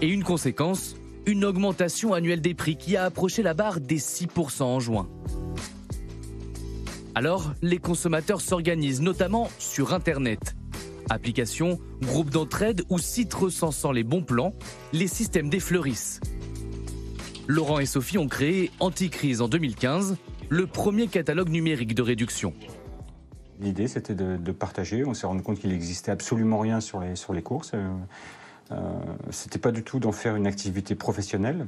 [0.00, 4.62] Et une conséquence, une augmentation annuelle des prix qui a approché la barre des 6%
[4.64, 5.08] en juin.
[7.16, 10.56] Alors, les consommateurs s'organisent notamment sur Internet.
[11.10, 14.52] Applications, groupes d'entraide ou sites recensant les bons plans,
[14.92, 16.20] les systèmes défleurissent.
[17.46, 20.16] Laurent et Sophie ont créé Anticrise en 2015,
[20.48, 22.52] le premier catalogue numérique de réduction.
[23.60, 25.04] L'idée, c'était de, partager.
[25.04, 27.72] On s'est rendu compte qu'il n'existait absolument rien sur les, courses.
[27.74, 27.88] Euh,
[28.72, 28.76] euh,
[29.30, 31.66] c'était pas du tout d'en faire une activité professionnelle.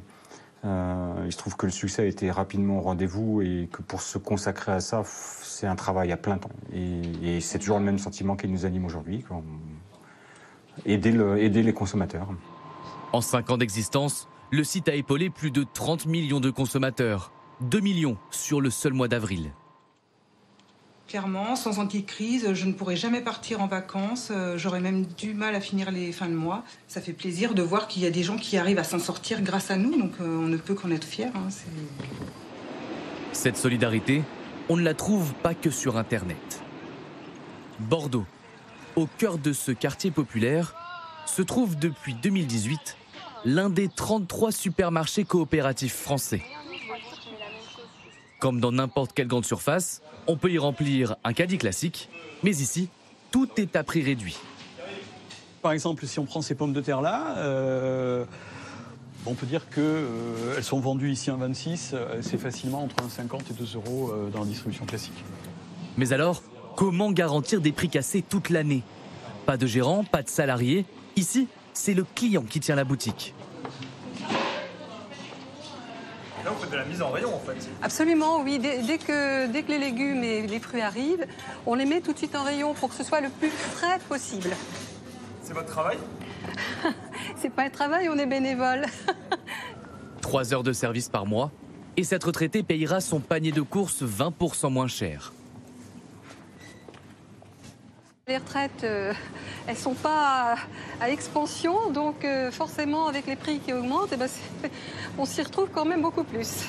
[0.66, 4.02] Euh, il se trouve que le succès a été rapidement au rendez-vous et que pour
[4.02, 6.50] se consacrer à ça, c'est un travail à plein temps.
[6.72, 9.24] Et, c'est toujours le même sentiment qui nous anime aujourd'hui,
[10.84, 12.28] aider, aider les consommateurs.
[13.12, 17.80] En 5 ans d'existence, le site a épaulé plus de 30 millions de consommateurs, 2
[17.80, 19.52] millions sur le seul mois d'avril.
[21.08, 24.30] Clairement, sans anti-crise, je ne pourrais jamais partir en vacances.
[24.32, 26.64] Euh, j'aurais même du mal à finir les fins de mois.
[26.88, 29.40] Ça fait plaisir de voir qu'il y a des gens qui arrivent à s'en sortir
[29.40, 29.96] grâce à nous.
[29.96, 31.26] Donc euh, on ne peut qu'en être fiers.
[31.26, 31.48] Hein,
[33.30, 34.24] Cette solidarité,
[34.68, 36.60] on ne la trouve pas que sur Internet.
[37.78, 38.26] Bordeaux,
[38.96, 40.74] au cœur de ce quartier populaire,
[41.24, 42.96] se trouve depuis 2018
[43.44, 46.42] l'un des 33 supermarchés coopératifs français.
[48.38, 52.08] Comme dans n'importe quelle grande surface, on peut y remplir un caddie classique,
[52.42, 52.90] mais ici,
[53.30, 54.36] tout est à prix réduit.
[55.62, 58.24] Par exemple, si on prend ces pommes de terre-là, euh,
[59.24, 63.40] on peut dire qu'elles euh, sont vendues ici en 26, euh, c'est facilement entre 1,50
[63.50, 65.24] et 2 euros dans la distribution classique.
[65.96, 66.42] Mais alors,
[66.76, 68.82] comment garantir des prix cassés toute l'année?
[69.46, 70.84] Pas de gérant, pas de salarié.
[71.16, 73.34] Ici, c'est le client qui tient la boutique.
[76.46, 77.68] là, vous faites de la mise en rayon, en fait.
[77.82, 78.58] Absolument, oui.
[78.58, 81.26] Dès, que, dès que les légumes et les fruits arrivent,
[81.64, 83.98] on les met tout de suite en rayon pour que ce soit le plus frais
[84.08, 84.50] possible.
[85.42, 85.96] C'est votre travail?
[87.36, 88.84] C'est pas un travail, on est bénévole.
[90.20, 91.50] Trois heures de service par mois,
[91.96, 95.32] et cette retraitée payera son panier de courses 20% moins cher.
[98.28, 99.12] Les retraites, euh,
[99.68, 100.56] elles sont pas
[101.00, 104.28] à, expansion, donc euh, forcément avec les prix qui augmentent, eh ben,
[105.16, 106.64] on s'y retrouve quand même beaucoup plus.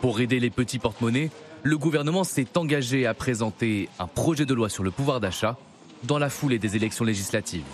[0.00, 1.30] Pour aider les petits porte-monnaies,
[1.62, 5.58] le gouvernement s'est engagé à présenter un projet de loi sur le pouvoir d'achat
[6.04, 7.66] dans la foulée des élections législatives.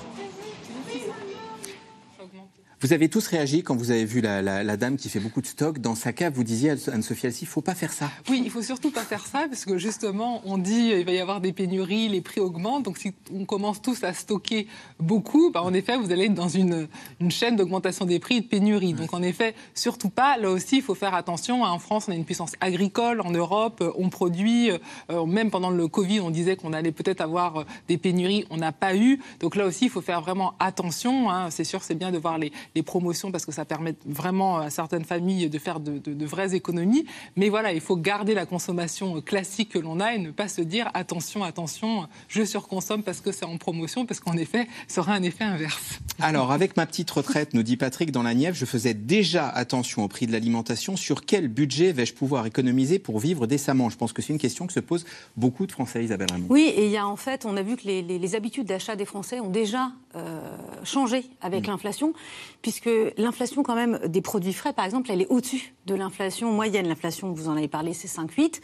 [2.83, 5.79] Vous avez tous réagi quand vous avez vu la, dame qui fait beaucoup de stock
[5.79, 6.33] dans sa cave.
[6.35, 8.11] Vous disiez, Anne-Sophie Alcy, il ne faut pas faire ça.
[8.29, 11.21] Oui, il faut surtout pas faire ça parce que justement, on dit qu'il va y
[11.21, 12.83] avoir des pénuries, les prix augmentent.
[12.83, 14.67] Donc si on commence tous à stocker
[14.99, 16.89] beaucoup, bah, en effet, vous allez être dans une,
[17.21, 18.95] une chaîne d'augmentation des prix et de pénurie.
[18.95, 20.37] Donc en effet, surtout pas.
[20.37, 21.63] Là aussi, il faut faire attention.
[21.63, 23.21] En France, on a une puissance agricole.
[23.21, 24.73] En Europe, on produit.
[25.09, 28.45] Euh, même pendant le Covid, on disait qu'on allait peut-être avoir euh, des pénuries.
[28.51, 29.21] On n'a pas eu.
[29.39, 31.31] Donc là aussi, il faut faire vraiment attention.
[31.31, 31.51] Hein.
[31.51, 34.71] C'est sûr, c'est bien de voir les, les promotions parce que ça permet vraiment à
[34.71, 37.05] certaines familles de faire de, vraies économies.
[37.37, 40.61] Mais voilà, il faut garder la consommation classique que l'on a et ne pas se
[40.61, 45.15] dire attention, attention, je surconsomme parce que c'est en promotion, parce qu'en effet, ça aura
[45.15, 46.01] un effet inverse.
[46.21, 50.05] Alors, avec ma petite retraite, nous dit Patrick dans la Nièvre, je faisais déjà attention
[50.05, 50.97] au prix de l'alimentation.
[50.97, 53.91] Sur quel budget vais-je pouvoir économiser pour vivre décemment?
[53.91, 55.05] Je pense que c'est une question que se posent
[55.37, 56.47] beaucoup de Français, Isabelle Raymond.
[56.49, 59.05] Oui, et il y a en fait, on a vu que les, habitudes d'achat des
[59.05, 60.41] Français ont déjà euh,
[60.85, 61.71] changé avec mmh.
[61.71, 62.15] l'inflation,
[62.63, 62.89] puisque
[63.19, 66.89] l'inflation quand même des produits frais, par exemple, elle est au-dessus de l'inflation moyenne.
[66.89, 68.61] L'inflation, vous en avez parlé, c'est 5,8.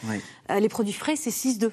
[0.50, 1.72] Euh, les produits frais, c'est 6,2.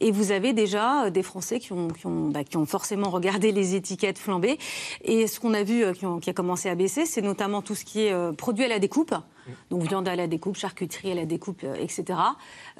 [0.00, 3.74] Et vous avez déjà euh, des Français qui ont, bah, qui ont, forcément regardé les
[3.74, 4.58] étiquettes flamber.
[5.04, 7.84] Et ce qu'on a vu euh, qui, a commencé à baisser, c'est notamment tout ce
[7.84, 9.14] qui est euh, produit à la découpe.
[9.70, 12.18] Donc viande à la découpe, charcuterie à la découpe, etc.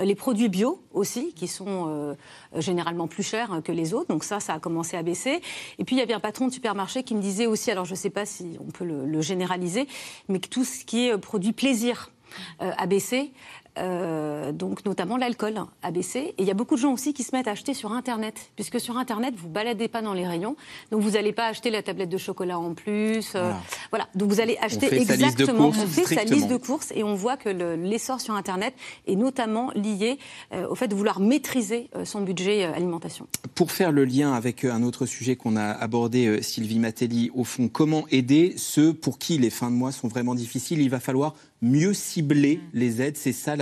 [0.01, 2.17] Les produits bio aussi, qui sont
[2.57, 4.09] généralement plus chers que les autres.
[4.09, 5.41] Donc ça, ça a commencé à baisser.
[5.79, 7.93] Et puis il y avait un patron de supermarché qui me disait aussi, alors je
[7.93, 9.87] ne sais pas si on peut le, le généraliser,
[10.29, 12.11] mais que tout ce qui est produit plaisir,
[12.59, 13.33] a baissé.
[13.79, 16.35] Euh, donc notamment l'alcool a baissé.
[16.39, 18.51] Et il y a beaucoup de gens aussi qui se mettent à acheter sur Internet,
[18.55, 20.57] puisque sur Internet, vous baladez pas dans les rayons,
[20.91, 23.33] donc vous n'allez pas acheter la tablette de chocolat en plus.
[23.35, 23.53] Euh,
[23.91, 24.09] voilà.
[24.14, 27.49] donc vous allez acheter exactement, on fait sa liste de courses et on voit que
[27.49, 28.74] l'essor sur Internet
[29.07, 30.18] est notamment lié
[30.53, 33.27] euh, au fait de vouloir maîtriser son budget alimentation.
[33.55, 37.68] Pour faire le lien avec un autre sujet qu'on a abordé, Sylvie Matelli, au fond,
[37.68, 41.35] comment aider ceux pour qui les fins de mois sont vraiment difficiles Il va falloir
[41.63, 42.61] mieux cibler mm.
[42.75, 43.17] les aides.
[43.17, 43.57] C'est ça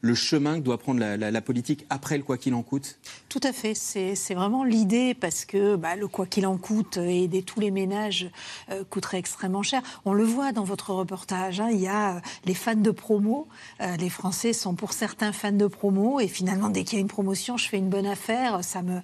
[0.00, 3.52] le chemin que doit prendre la, politique après le quoi qu'il en coûte Tout à
[3.52, 3.74] fait.
[3.74, 8.30] C'est vraiment l'idée parce que bah, le quoi qu'il en coûte, aider tous les ménages
[8.70, 9.82] euh, coûterait extrêmement cher.
[10.04, 11.60] On le voit dans votre reportage.
[11.60, 11.68] Hein.
[11.70, 13.48] il y a euh, les fans de promo.
[13.80, 17.02] Euh, les Français sont pour certains fans de promo et finalement, dès qu'il y a
[17.02, 18.64] une promotion, je fais une bonne affaire.
[18.64, 19.00] Ça me,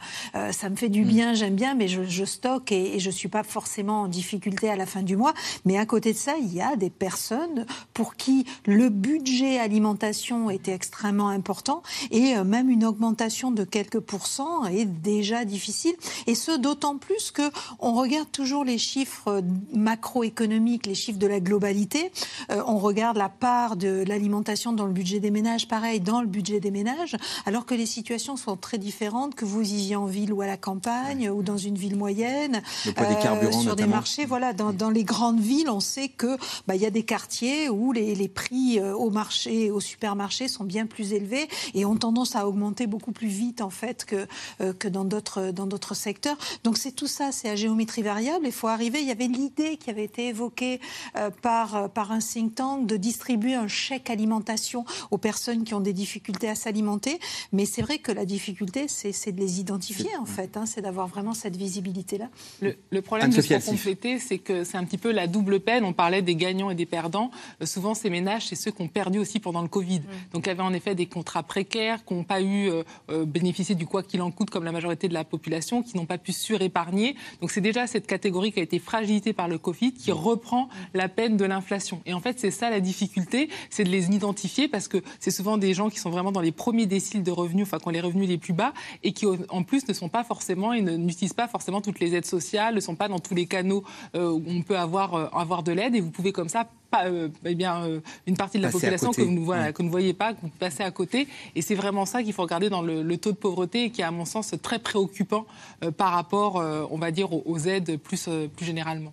[0.53, 1.09] ça me fait du mm.
[1.09, 4.71] bien, j'aime bien, mais je, stocke et, et je ne suis pas forcément en difficulté
[4.71, 5.35] à la fin du mois.
[5.65, 8.22] Mais à côté de ça, il y a des personnes pour qui
[8.67, 14.85] le budget alimentation était extrêmement important et euh, même une augmentation de quelques pourcents est
[14.85, 15.95] déjà difficile.
[16.27, 19.41] Et ce, d'autant plus que on regarde toujours les chiffres euh,
[19.75, 22.13] macroéconomiques, les chiffres de la globalité.
[22.51, 26.27] Euh, on regarde la part de l'alimentation dans le budget des ménages, pareil, dans le
[26.27, 27.17] budget des ménages,
[27.47, 30.57] alors que les situations sont très différentes, que vous viviez en ville ou à la
[30.57, 34.25] campagne ou dans une ville moyenne, des sur des marchés.
[34.25, 37.93] Voilà, dans, les grandes villes, on sait que bah, il y a des quartiers où
[37.93, 42.37] les, les prix euh, au marché, au supermarché sont bien plus élevés et ont tendance
[42.37, 44.27] à augmenter beaucoup plus vite en fait que,
[44.61, 46.37] euh, que dans d'autres dans d'autres secteurs.
[46.65, 48.47] Donc c'est tout ça, c'est à géométrie variable.
[48.47, 49.01] Il faut arriver.
[49.01, 50.81] Il y avait l'idée qui avait été évoquée
[51.17, 55.81] euh, par par un think tank de distribuer un chèque alimentation aux personnes qui ont
[55.81, 57.19] des difficultés à s'alimenter.
[57.53, 60.57] Mais c'est vrai que la difficulté, c'est de les identifier en fait.
[60.57, 62.29] Hein, c'est d'avoir vraiment cette visibilité là.
[62.61, 65.85] Le, problème de ce compléter, c'est que c'est un petit peu la double peine.
[65.85, 67.31] On parlait des gagnants et des perdants.
[67.65, 70.01] souvent ces ménages c'est ceux qui ont perdu aussi pendant le Covid.
[70.01, 70.33] Mm.
[70.33, 73.25] Donc, il y avait en effet des contrats précaires, qui n'ont pas eu euh, euh,
[73.25, 76.19] bénéficié du quoi qu'il en coûte comme la majorité de la population, qui n'ont pas
[76.19, 77.17] pu surépargner.
[77.41, 80.15] Donc, c'est déjà cette catégorie qui a été fragilisée par le Covid qui mm.
[80.15, 82.03] reprend la peine de l'inflation.
[82.07, 85.59] Et en fait, c'est ça la difficulté, c'est de les identifier parce que c'est souvent
[85.59, 88.01] des gens qui sont vraiment dans les premiers déciles de revenus, enfin, qui ont les
[88.01, 88.73] revenus les plus bas
[89.03, 92.27] et qui, en plus, ne sont pas forcément et n'utilisent pas forcément toutes les aides
[92.27, 93.85] sociales, ne sont pas dans tous les canaux
[94.15, 97.05] euh, où on peut avoir, avoir de l'aide et vous pouvez comme ça pas,
[97.45, 97.92] eh bien,
[98.27, 100.51] une partie de la population que vous, voilà, que vous ne voyez pas, que vous
[100.59, 101.29] passez à côté.
[101.55, 104.11] Et c'est vraiment ça qu'il faut regarder dans le, taux de pauvreté, qui est à
[104.11, 105.47] mon sens très préoccupant
[105.85, 109.13] euh, par rapport, euh, on va dire, aux, aides plus, euh, plus généralement.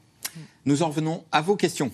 [0.66, 1.92] Nous en venons à vos questions.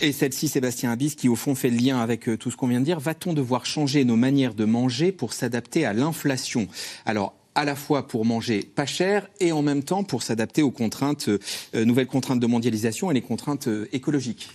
[0.00, 2.80] Et celle-ci, Sébastien Abyss, qui au fond fait le lien avec tout ce qu'on vient
[2.80, 3.00] de dire.
[3.00, 6.68] Va-t-on devoir changer nos manières de manger pour s'adapter à l'inflation?
[7.06, 10.72] Alors, à la fois pour manger pas cher et en même temps pour s'adapter aux
[10.78, 14.50] euh, nouvelles contraintes de mondialisation et les contraintes euh, écologiques.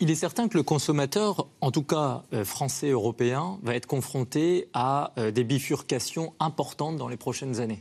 [0.00, 4.68] Il est certain que le consommateur, en tout cas euh, français, européen, va être confronté
[4.74, 7.80] à des bifurcations importantes dans les prochaines années.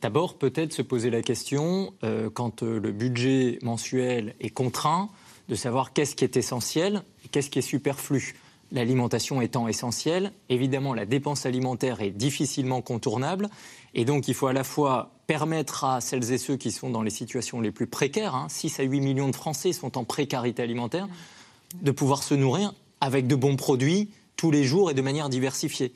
[0.00, 1.92] D'abord, peut-être se poser la question,
[2.34, 5.10] quand le budget mensuel est contraint,
[5.48, 8.36] de savoir qu'est-ce qui est essentiel et qu'est-ce qui est superflu
[8.72, 10.32] l'alimentation étant essentielle.
[10.48, 13.48] Évidemment, la dépense alimentaire est difficilement contournable.
[13.94, 17.02] Et donc, il faut à la fois permettre à celles et ceux qui sont dans
[17.02, 20.62] les situations les plus précaires, 6 hein, à 8 millions de Français sont en précarité
[20.62, 21.08] alimentaire,
[21.80, 25.92] de pouvoir se nourrir avec de bons produits tous les jours et de manière diversifiée.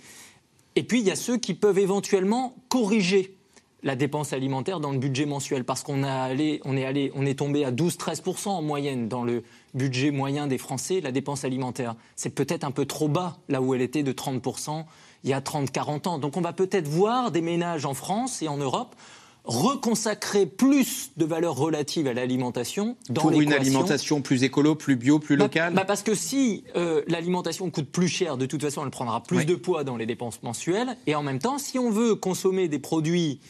[0.76, 3.36] Et puis, il y a ceux qui peuvent éventuellement corriger
[3.84, 7.70] la dépense alimentaire dans le budget mensuel parce qu'on est allé, on est tombé à
[7.70, 11.94] 12-13% en moyenne dans le budget moyen des Français, la dépense alimentaire.
[12.16, 14.84] C'est peut-être un peu trop bas là où elle était de 30%
[15.22, 16.18] il y a 30-40 ans.
[16.18, 18.96] Donc on va peut-être voir des ménages en France et en Europe
[19.44, 25.18] reconsacrer plus de valeur relative à l'alimentation dans Pour une alimentation plus écolo, plus bio,
[25.18, 28.82] plus bah, locale bah Parce que si euh, l'alimentation coûte plus cher, de toute façon,
[28.84, 30.96] elle prendra plus de poids dans les dépenses mensuelles.
[31.06, 33.40] Et en même temps, si on veut consommer des produits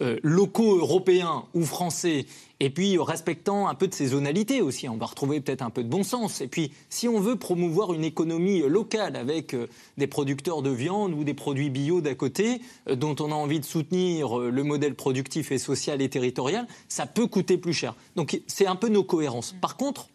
[0.00, 2.26] euh, locaux européens ou français,
[2.60, 4.88] et puis respectant un peu de saisonnalité aussi.
[4.88, 6.40] On va retrouver peut-être un peu de bon sens.
[6.40, 11.14] Et puis, si on veut promouvoir une économie locale avec euh, des producteurs de viande
[11.14, 14.94] ou des produits bio d'à côté, euh, dont on a envie de soutenir le modèle
[14.94, 17.96] productif et social et territorial, ça peut coûter plus cher.
[18.14, 19.56] Donc, c'est un peu nos cohérences.
[19.60, 20.08] Par contre,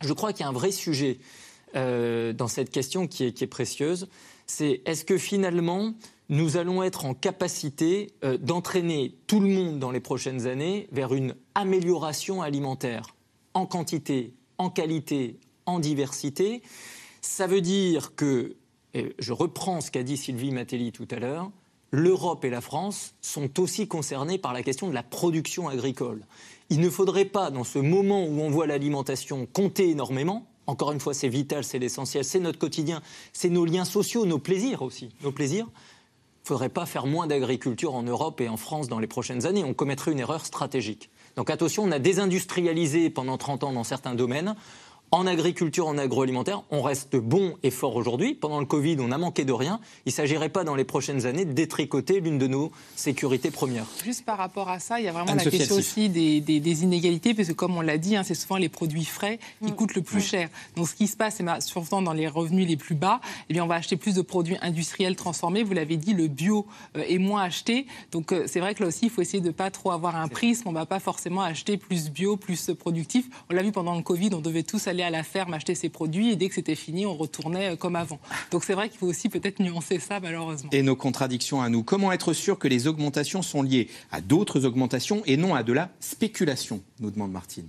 [0.00, 1.18] je crois qu'il y a un vrai sujet
[1.74, 4.08] dans cette question qui est précieuse.
[4.46, 5.92] C'est est-ce que finalement,
[6.28, 11.14] nous allons être en capacité euh, d'entraîner tout le monde dans les prochaines années vers
[11.14, 13.14] une amélioration alimentaire
[13.54, 16.62] en quantité, en qualité, en diversité.
[17.20, 18.56] Ça veut dire que,
[19.18, 21.50] je reprends ce qu'a dit Sylvie Matelli tout à l'heure,
[21.90, 26.26] l'Europe et la France sont aussi concernées par la question de la production agricole.
[26.70, 31.00] Il ne faudrait pas, dans ce moment où on voit l'alimentation compter énormément, encore une
[31.00, 33.00] fois, c'est vital, c'est l'essentiel, c'est notre quotidien,
[33.32, 35.66] c'est nos liens sociaux, nos plaisirs aussi, nos plaisirs.
[36.48, 39.64] Ne faudrait pas faire moins d'agriculture en Europe et en France dans les prochaines années.
[39.64, 41.10] On commettrait une erreur stratégique.
[41.36, 44.56] Donc attention, on a désindustrialisé pendant 30 ans dans certains domaines.
[45.10, 48.34] En agriculture, en agroalimentaire, on reste bon et fort aujourd'hui.
[48.34, 49.80] Pendant le Covid, on a manqué de rien.
[50.04, 53.86] Il ne s'agirait pas dans les prochaines années de détricoter l'une de nos sécurités premières.
[54.04, 57.48] Juste par rapport à ça, il y a vraiment la question aussi des, inégalités, parce
[57.48, 59.76] que comme on l'a dit, hein, c'est souvent les produits frais qui mm.
[59.76, 60.50] coûtent le plus cher.
[60.76, 63.64] Donc ce qui se passe, c'est souvent dans les revenus les plus bas, eh bien,
[63.64, 65.62] on va acheter plus de produits industriels transformés.
[65.62, 66.66] Vous l'avez dit, le bio
[66.98, 67.86] euh, est moins acheté.
[68.12, 70.16] Donc euh, c'est vrai que là aussi, il faut essayer de ne pas trop avoir
[70.16, 70.68] un prisme.
[70.68, 73.24] On ne va pas forcément acheter plus bio, plus productif.
[73.50, 75.88] On l'a vu pendant le Covid, on devait tous aller à la ferme acheter ses
[75.88, 78.18] produits et dès que c'était fini, on retournait euh, comme avant.
[78.50, 80.70] Donc c'est vrai qu'il faut aussi peut-être nuancer ça malheureusement.
[80.72, 81.82] Et nos contradictions à nous.
[81.82, 85.72] Comment être sûr que les augmentations sont liées à d'autres augmentations et non à de
[85.72, 87.68] la spéculation nous demande Martine.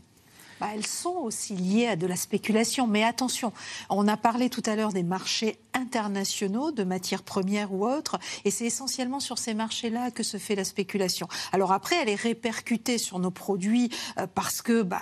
[0.59, 2.87] Bah, elles sont aussi liées à de la spéculation.
[2.87, 3.53] Mais attention,
[3.89, 8.51] on a parlé tout à l'heure des marchés internationaux de matières premières ou autres, et
[8.51, 11.27] c'est essentiellement sur ces marchés-là que se fait la spéculation.
[11.51, 15.01] Alors après, elle est répercutée sur nos produits euh, parce que bah,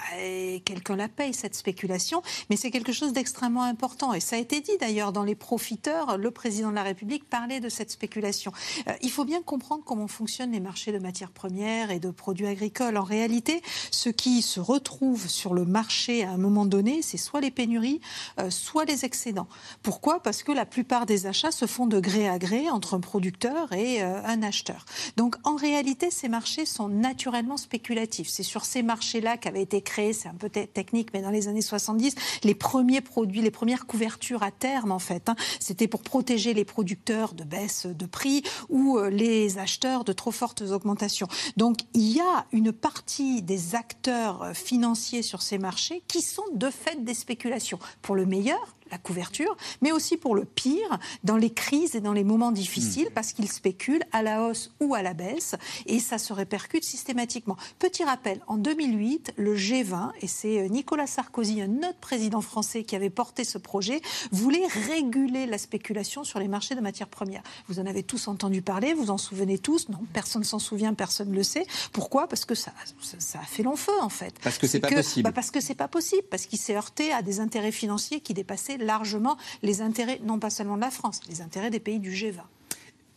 [0.66, 4.14] quelqu'un la paye, cette spéculation, mais c'est quelque chose d'extrêmement important.
[4.14, 7.60] Et ça a été dit d'ailleurs dans les profiteurs, le président de la République parlait
[7.60, 8.52] de cette spéculation.
[8.88, 12.48] Euh, il faut bien comprendre comment fonctionnent les marchés de matières premières et de produits
[12.48, 12.98] agricoles.
[12.98, 17.42] En réalité, ce qui se retrouve sur le marché à un moment donné, c'est soit
[17.42, 18.02] les pénuries,
[18.40, 19.48] euh, soit les excédents.
[19.84, 20.22] Pourquoi?
[20.22, 23.74] Parce que la plupart des achats se font de gré à gré entre un producteur
[23.74, 24.86] et euh, un acheteur.
[25.16, 28.30] Donc en réalité, ces marchés sont naturellement spéculatifs.
[28.30, 31.62] C'est sur ces marchés-là qu'avaient été créés, c'est un peu technique, mais dans les années
[31.62, 35.30] 70, les premiers produits, les premières couvertures à terme en fait.
[35.30, 35.36] Hein.
[35.60, 40.32] C'était pour protéger les producteurs de baisse de prix ou euh, les acheteurs de trop
[40.32, 41.28] fortes augmentations.
[41.56, 46.70] Donc il y a une partie des acteurs financiers sur ces marchés qui sont de
[46.70, 47.80] fait des spéculations.
[48.02, 52.14] Pour le meilleur, la couverture, mais aussi pour le pire, dans les crises et dans
[52.14, 53.14] les moments difficiles, hmm.
[53.14, 57.58] parce qu'ils spéculent à la hausse ou à la baisse, et ça se répercute systématiquement.
[57.80, 62.84] Petit rappel, en 2008, le G20, et c'est euh, Nicolas Sarkozy, un autre président français
[62.84, 67.44] qui avait porté ce projet, voulait réguler la spéculation sur les marchés de matières premières.
[67.68, 70.94] Vous en avez tous entendu parler, vous en souvenez tous Non, personne ne s'en souvient,
[70.94, 71.66] personne ne le sait.
[71.94, 72.28] Pourquoi?
[72.28, 72.72] Parce que ça,
[73.20, 74.36] ça, a fait long feu, en fait.
[74.44, 75.24] Parce que c'est pas possible.
[75.24, 78.34] Bah, parce que c'est pas possible, parce qu'il s'est heurté à des intérêts financiers qui
[78.34, 82.12] dépassaient largement les intérêts, non pas seulement de la France, les intérêts des pays du
[82.12, 82.42] G20.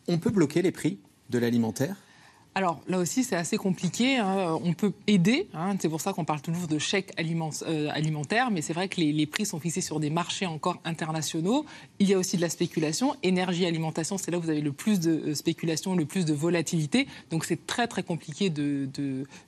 [0.07, 0.99] On peut bloquer les prix
[1.29, 1.95] de l'alimentaire?
[2.53, 4.17] Alors là aussi, c'est assez compliqué.
[4.17, 4.59] Hein.
[4.63, 5.47] On peut aider.
[5.53, 5.75] Hein.
[5.79, 8.51] C'est pour ça qu'on parle toujours de chèques euh, alimentaires.
[8.51, 11.65] Mais c'est vrai que les, prix sont fixés sur des marchés encore internationaux.
[11.99, 13.15] Il y a aussi de la spéculation.
[13.23, 16.33] Énergie, alimentation, c'est là où vous avez le plus de euh, spéculation, le plus de
[16.33, 17.07] volatilité.
[17.29, 18.89] Donc c'est très très compliqué de,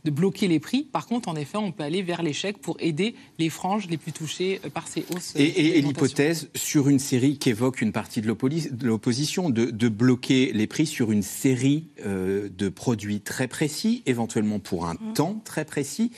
[0.06, 0.84] bloquer les prix.
[0.84, 3.98] Par contre, en effet, on peut aller vers les chèques pour aider les franges les
[3.98, 5.34] plus touchées euh, par ces hausses.
[5.36, 10.68] Et, et l'hypothèse sur une série qui évoque une partie de l'opposition de, bloquer les
[10.68, 15.14] prix sur une série de produits produit très précis, éventuellement pour un mmh.
[15.16, 16.12] temps très précis.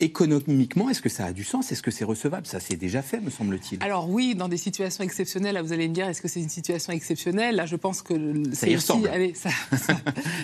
[0.00, 1.70] Économiquement, est-ce que ça a du sens?
[1.70, 2.46] Est-ce que c'est recevable?
[2.46, 3.82] Ça s'est déjà fait, me semble-t-il.
[3.82, 6.48] Alors oui, dans des situations exceptionnelles, là, vous allez me dire, est-ce que c'est une
[6.48, 7.54] situation exceptionnelle?
[7.54, 8.14] Là, je pense que
[8.54, 9.08] ça y ressemble.
[9.08, 9.50] allez, ça,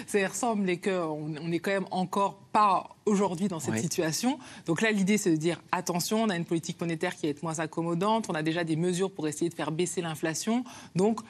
[0.06, 4.38] ça, y ressemble et qu'on on est quand même encore pas aujourd'hui dans cette situation.
[4.66, 7.58] Donc là, l'idée, c'est de dire attention, on a une politique monétaire qui est moins
[7.60, 10.64] accommodante, on a déjà des mesures pour essayer de faire baisser l'inflation.
[10.94, 11.20] Donc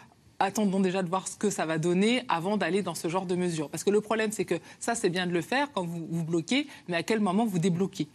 [0.41, 3.35] attendons déjà de voir ce que ça va donner avant d'aller dans ce genre de
[3.35, 3.69] mesures.
[3.71, 6.25] Parce que le problème, c'est que ça, c'est bien de le faire quand vous, vous
[6.25, 8.09] bloquez, mais à quel moment vous débloquez?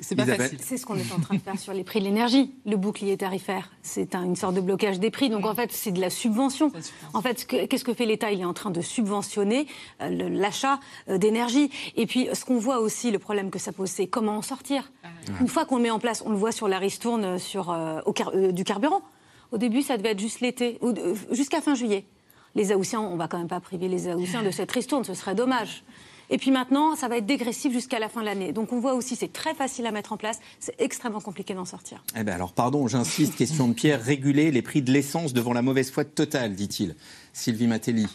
[0.00, 0.58] C'est pas facile.
[0.60, 2.52] C'est ce qu'on est en train de faire sur les prix de l'énergie.
[2.66, 5.30] Le bouclier tarifaire, c'est une sorte de blocage des prix.
[5.30, 6.72] Donc en fait, c'est de la subvention.
[7.14, 8.32] En fait, qu'est-ce que fait l'État?
[8.32, 9.66] Il est en train de subventionner
[10.00, 11.70] euh, l'achat euh, d'énergie.
[11.96, 14.90] Et puis, ce qu'on voit aussi, le problème que ça pose, c'est comment en sortir.
[15.04, 15.08] Ah
[15.40, 18.00] Une fois qu'on met en place, on le voit sur la ristourne sur, euh,
[18.52, 19.02] du carburant.
[19.52, 22.04] Au début, ça devait être juste l'été, euh, jusqu'à fin juillet.
[22.54, 25.34] Les Aoussiens, on va quand même pas priver les Aoussiens de cette ristourne, ce serait
[25.34, 25.84] dommage.
[26.32, 28.52] Et puis maintenant, ça va être dégressif jusqu'à la fin de l'année.
[28.52, 31.64] Donc on voit aussi, c'est très facile à mettre en place, c'est extrêmement compliqué d'en
[31.64, 32.04] sortir.
[32.16, 35.62] Eh bien alors, pardon, j'insiste, question de Pierre, réguler les prix de l'essence devant la
[35.62, 36.94] mauvaise foi totale, dit-il.
[37.32, 38.06] Sylvie Matelli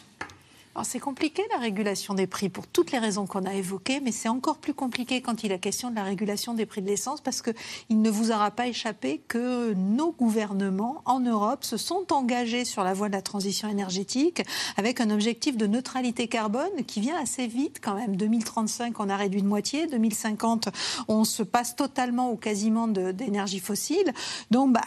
[0.84, 4.30] c'est compliqué la régulation des prix pour toutes les raisons qu'on a évoquées, mais c'est
[4.30, 7.41] encore plus compliqué quand il est question de la régulation des prix de l'essence parce
[7.41, 12.84] qu'il ne vous aura pas échappé que nos gouvernements en Europe se sont engagés sur
[12.84, 14.41] la voie de la transition énergétique
[14.78, 18.15] avec un objectif de neutralité carbone qui vient assez vite quand même.
[18.15, 19.88] 2035, on a réduit de moitié.
[19.88, 20.69] 2050,
[21.07, 24.13] on se passe totalement ou quasiment d'énergie fossile.
[24.51, 24.82] Donc, bah,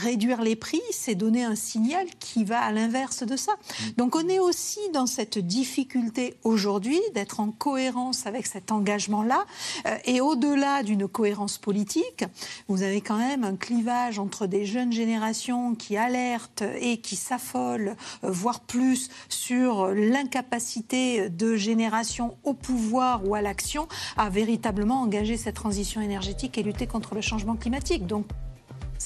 [0.00, 3.52] réduire les prix, c'est donner un signal qui va à l'inverse de ça.
[3.96, 9.46] Donc, on est aussi dans dans cette difficulté aujourd'hui d'être en cohérence avec cet engagement-là.
[9.88, 12.24] Euh, et au-delà d'une cohérence politique,
[12.68, 17.96] vous avez quand même un clivage entre des jeunes générations qui alertent et qui s'affolent,
[18.22, 25.36] euh, voire plus, sur l'incapacité de génération au pouvoir ou à l'action à véritablement engager
[25.36, 28.06] cette transition énergétique et lutter contre le changement climatique.
[28.06, 28.26] Donc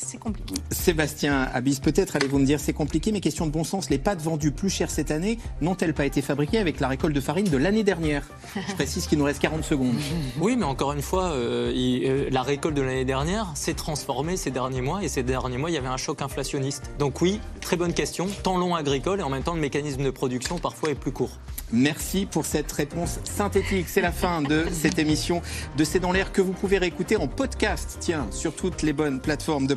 [0.04, 0.54] c'est compliqué.
[0.70, 4.20] Sébastien Abyss, peut-être allez-vous me dire c'est compliqué, mais question de bon sens, les pâtes
[4.20, 7.56] vendues plus chères cette année n'ont-elles pas été fabriquées avec la récolte de farine de
[7.56, 8.26] l'année dernière?
[8.54, 9.96] Je précise qu'il nous reste 40 secondes.
[10.38, 14.50] Oui, mais encore une fois, euh, euh, la récolte de l'année dernière s'est transformée ces
[14.50, 16.90] derniers mois, et ces derniers mois, il y avait un choc inflationniste.
[16.98, 20.10] Donc oui, très bonne question, temps long agricole, et en même temps, le mécanisme de
[20.10, 21.38] production parfois est plus court.
[21.72, 23.88] Merci pour cette réponse synthétique.
[23.88, 25.42] C'est la fin de cette émission
[25.76, 29.20] de C'est dans l'air que vous pouvez réécouter en podcast, tiens, sur toutes les bonnes
[29.20, 29.74] plateformes de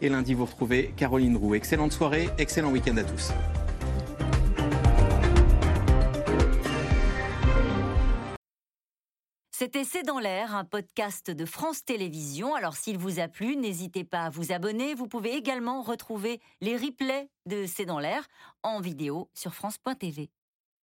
[0.00, 1.54] Et lundi, vous retrouvez Caroline Roux.
[1.54, 3.32] Excellente soirée, excellent week-end à tous.
[9.50, 12.54] C'était C'est dans l'air, un podcast de France Télévisions.
[12.54, 14.94] Alors s'il vous a plu, n'hésitez pas à vous abonner.
[14.94, 18.26] Vous pouvez également retrouver les replays de C'est dans l'air
[18.62, 20.28] en vidéo sur France.tv.